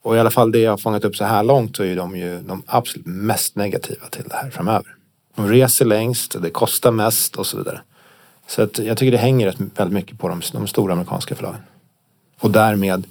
[0.03, 2.15] Och i alla fall det jag har fångat upp så här långt så är de
[2.17, 4.95] ju de absolut mest negativa till det här framöver.
[5.35, 7.81] De reser längst, det kostar mest och så vidare.
[8.47, 11.61] Så att jag tycker det hänger rätt- väldigt mycket på de, de stora amerikanska förlagen.
[12.39, 13.07] Och därmed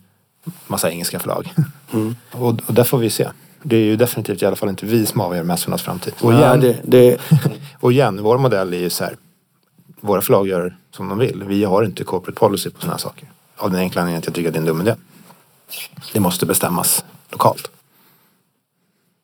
[0.66, 1.52] massa engelska förlag.
[2.32, 3.28] och, och där får vi se.
[3.62, 6.14] Det är ju definitivt i alla fall inte vi som avgör mässornas framtid.
[6.20, 7.18] Och Ja, igen, det, det,
[7.80, 9.16] och igen, vår modell är ju så här.
[10.00, 11.44] Våra förlag gör som de vill.
[11.46, 13.28] Vi har inte corporate policy på sådana här saker.
[13.56, 14.94] Av den enkla anledningen att jag tycker att det är en dum idé.
[16.12, 17.70] Det måste bestämmas lokalt.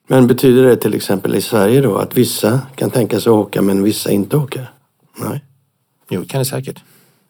[0.09, 3.63] men betyder det till exempel i Sverige då att vissa kan tänka sig att åka
[3.63, 4.71] men vissa inte åker?
[5.17, 5.45] Nej.
[6.09, 6.83] Jo, det kan det säkert.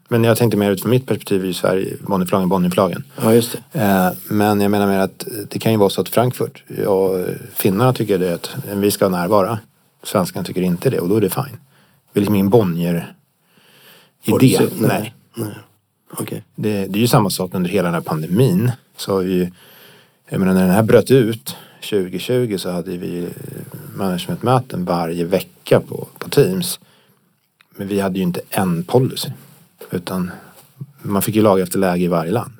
[0.08, 3.04] Men jag tänkte mer utifrån mitt perspektiv i Sverige, Bonnierförlagen, Bonnierförlagen.
[3.22, 3.80] Ja, just det.
[3.80, 7.24] Eh, Men jag menar mer att det kan ju vara så att Frankfurt och
[7.54, 9.58] finnarna tycker det att vi ska närvara.
[10.02, 11.58] Svenskarna tycker inte det och då är det fine.
[12.12, 13.04] Det är liksom ingen Bonnier-idé.
[14.26, 14.64] Policy?
[14.78, 14.88] Nej.
[14.88, 15.14] Nej.
[15.34, 15.54] Nej.
[16.10, 16.44] Okej.
[16.54, 18.72] Det, det är ju samma sak under hela den här pandemin.
[18.96, 19.50] Så har vi ju,
[20.28, 21.56] jag menar när den här bröt ut
[21.90, 23.30] 2020 så hade vi eh,
[23.96, 26.80] managementmöten varje vecka på, på Teams.
[27.76, 29.30] Men vi hade ju inte en policy.
[29.90, 30.30] Utan
[31.02, 32.52] man fick ju laga efter läge i varje land.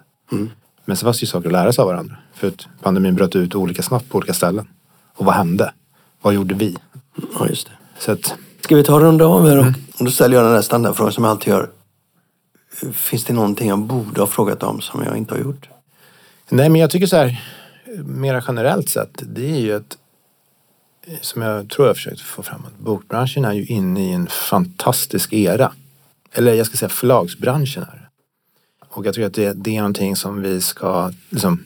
[0.85, 2.17] Men så fanns det ju saker att lära sig av varandra.
[2.35, 4.69] För att pandemin bröt ut olika snabbt på olika ställen.
[5.15, 5.73] Och vad hände?
[6.23, 6.77] Vad gjorde vi?
[7.39, 7.73] Ja, just det.
[7.99, 8.35] Så att,
[8.67, 9.75] Ska vi ta och runda av här?
[9.99, 11.71] Och då ställer jag den där standardfrågan som jag alltid gör.
[12.93, 15.69] Finns det någonting jag borde ha frågat om som jag inte har gjort?
[16.49, 17.45] Nej, men jag tycker så här,
[18.05, 19.97] mera generellt sett, det är ju att,
[21.21, 25.33] som jag tror jag försökt få fram, att bokbranschen är ju inne i en fantastisk
[25.33, 25.73] era.
[26.33, 28.09] Eller jag ska säga förlagsbranschen är.
[28.89, 31.65] Och jag tycker att det, det är någonting som vi ska liksom,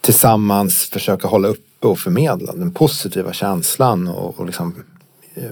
[0.00, 2.52] tillsammans försöka hålla uppe och förmedla.
[2.52, 4.84] Den positiva känslan och, och liksom,
[5.34, 5.50] eh,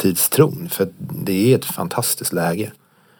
[0.00, 0.68] framtidstron.
[0.70, 2.72] För det är ett fantastiskt läge.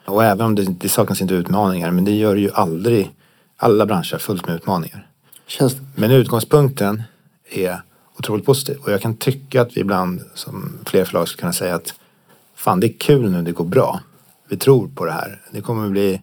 [0.07, 3.11] Och även om det, det saknas inte utmaningar, men det gör ju aldrig.
[3.57, 5.07] Alla branscher fullt med utmaningar.
[5.47, 7.03] Känns, Men utgångspunkten
[7.51, 7.83] är
[8.19, 8.77] otroligt positiv.
[8.85, 11.95] Och jag kan tycka att vi ibland som fler förlag skulle kunna säga att
[12.55, 14.01] fan det är kul nu, det går bra.
[14.49, 15.41] Vi tror på det här.
[15.53, 16.21] Det kommer att bli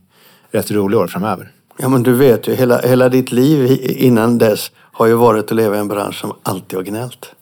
[0.51, 1.51] rätt roliga år framöver.
[1.77, 5.57] ja men du vet ju, hela, hela ditt liv innan dess har ju varit att
[5.57, 7.36] leva i en bransch som alltid har gnällt.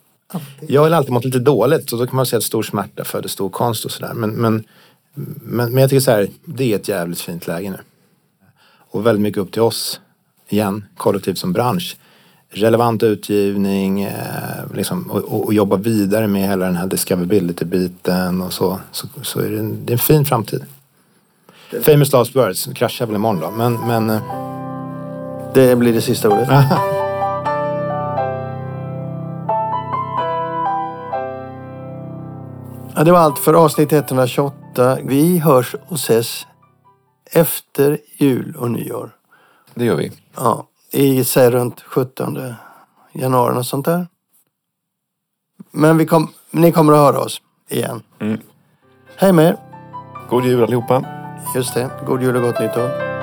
[0.68, 3.30] Jag har alltid mått lite dåligt och då kan man säga att stor smärta föder
[3.30, 4.14] stor konst och sådär.
[4.14, 4.64] Men, men,
[5.14, 7.78] men, men jag tycker så här, det är ett jävligt fint läge nu.
[8.92, 10.00] Och väldigt mycket upp till oss,
[10.50, 11.98] igen, kollektivt som bransch.
[12.50, 14.14] Relevant utgivning, eh,
[14.76, 18.80] liksom, och, och, och jobba vidare med hela den här discoverability-biten och så.
[18.92, 20.64] Så, så är det, en, det är en fin framtid.
[21.82, 23.52] Famous last words, kraschar väl imorgon då.
[23.52, 24.22] Men, men eh,
[25.54, 26.50] Det blir det sista ordet.
[32.98, 34.98] Ja, det var allt för avsnitt 128.
[35.04, 36.48] Vi hörs och ses
[37.32, 39.16] efter jul och nyår.
[39.74, 40.12] Det gör vi.
[40.36, 42.54] Ja, i säg runt 17
[43.14, 44.08] januari och sånt där.
[45.72, 48.02] Men vi kom, ni kommer att höra oss igen.
[48.20, 48.40] Mm.
[49.16, 49.58] Hej med er.
[50.30, 51.04] God jul allihopa.
[51.56, 51.90] Just det.
[52.08, 53.15] God jul och gott nytt år.